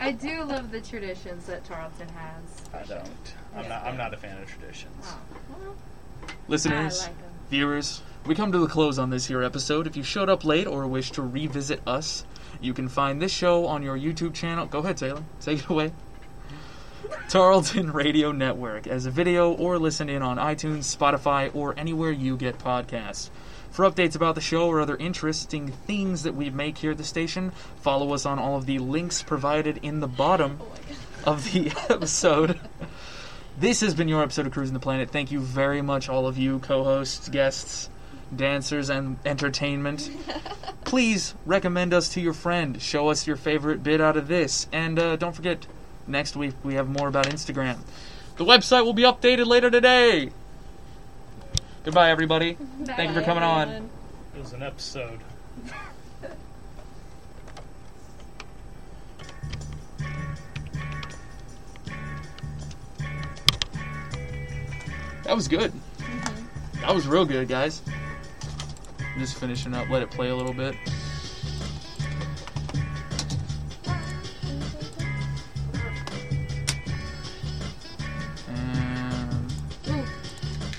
[0.00, 2.42] I do love the traditions that Tarleton has.
[2.72, 3.34] I don't.
[3.56, 3.82] I'm not.
[3.84, 4.94] I'm not a fan of traditions.
[5.04, 5.18] Oh,
[5.50, 5.74] well,
[6.48, 7.12] Listeners, like
[7.50, 9.86] viewers, we come to the close on this here episode.
[9.86, 12.24] If you showed up late or wish to revisit us,
[12.60, 14.66] you can find this show on your YouTube channel.
[14.66, 15.24] Go ahead, Taylor.
[15.40, 15.92] Take it away.
[17.28, 22.36] Tarleton Radio Network as a video or listen in on iTunes, Spotify, or anywhere you
[22.36, 23.30] get podcasts.
[23.70, 27.04] For updates about the show or other interesting things that we make here at the
[27.04, 27.50] station,
[27.80, 30.72] follow us on all of the links provided in the bottom Oh
[31.24, 32.60] of the episode.
[33.58, 35.10] This has been your episode of Cruising the Planet.
[35.10, 37.90] Thank you very much, all of you co hosts, guests,
[38.34, 40.10] dancers, and entertainment.
[40.84, 42.80] Please recommend us to your friend.
[42.80, 44.66] Show us your favorite bit out of this.
[44.72, 45.66] And uh, don't forget,
[46.06, 47.78] next week we have more about Instagram.
[48.36, 50.30] The website will be updated later today.
[51.84, 52.56] Goodbye, everybody.
[52.84, 53.68] Thank you for coming on.
[53.68, 55.20] It was an episode.
[65.32, 65.72] That was good.
[65.72, 66.80] Mm-hmm.
[66.82, 67.80] That was real good, guys.
[69.00, 69.88] I'm just finishing up.
[69.88, 70.74] Let it play a little bit.
[78.48, 79.52] And
[79.88, 80.04] Ooh,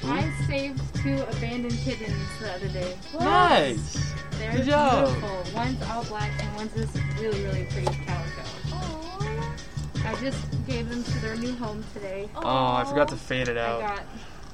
[0.04, 2.96] I saved two abandoned kittens the other day.
[3.20, 4.14] nice.
[4.38, 5.08] They're Good job.
[5.08, 5.44] beautiful.
[5.56, 8.44] One's all black and one's this really, really pretty calico.
[8.70, 10.06] Aww.
[10.06, 12.30] I just gave them to their new home today.
[12.36, 14.00] Oh, I forgot to fade it I out.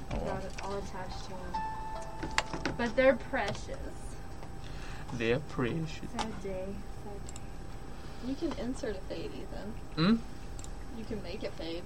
[0.10, 0.36] Got, Oh, well.
[0.36, 2.74] got it all attached to them.
[2.78, 3.78] But they're precious.
[5.14, 6.10] They're precious.
[6.18, 6.66] Sad day.
[7.04, 7.42] Sad day.
[8.28, 9.74] You can insert a fade, Ethan.
[9.96, 10.16] Hmm?
[10.98, 11.84] You can make it fade.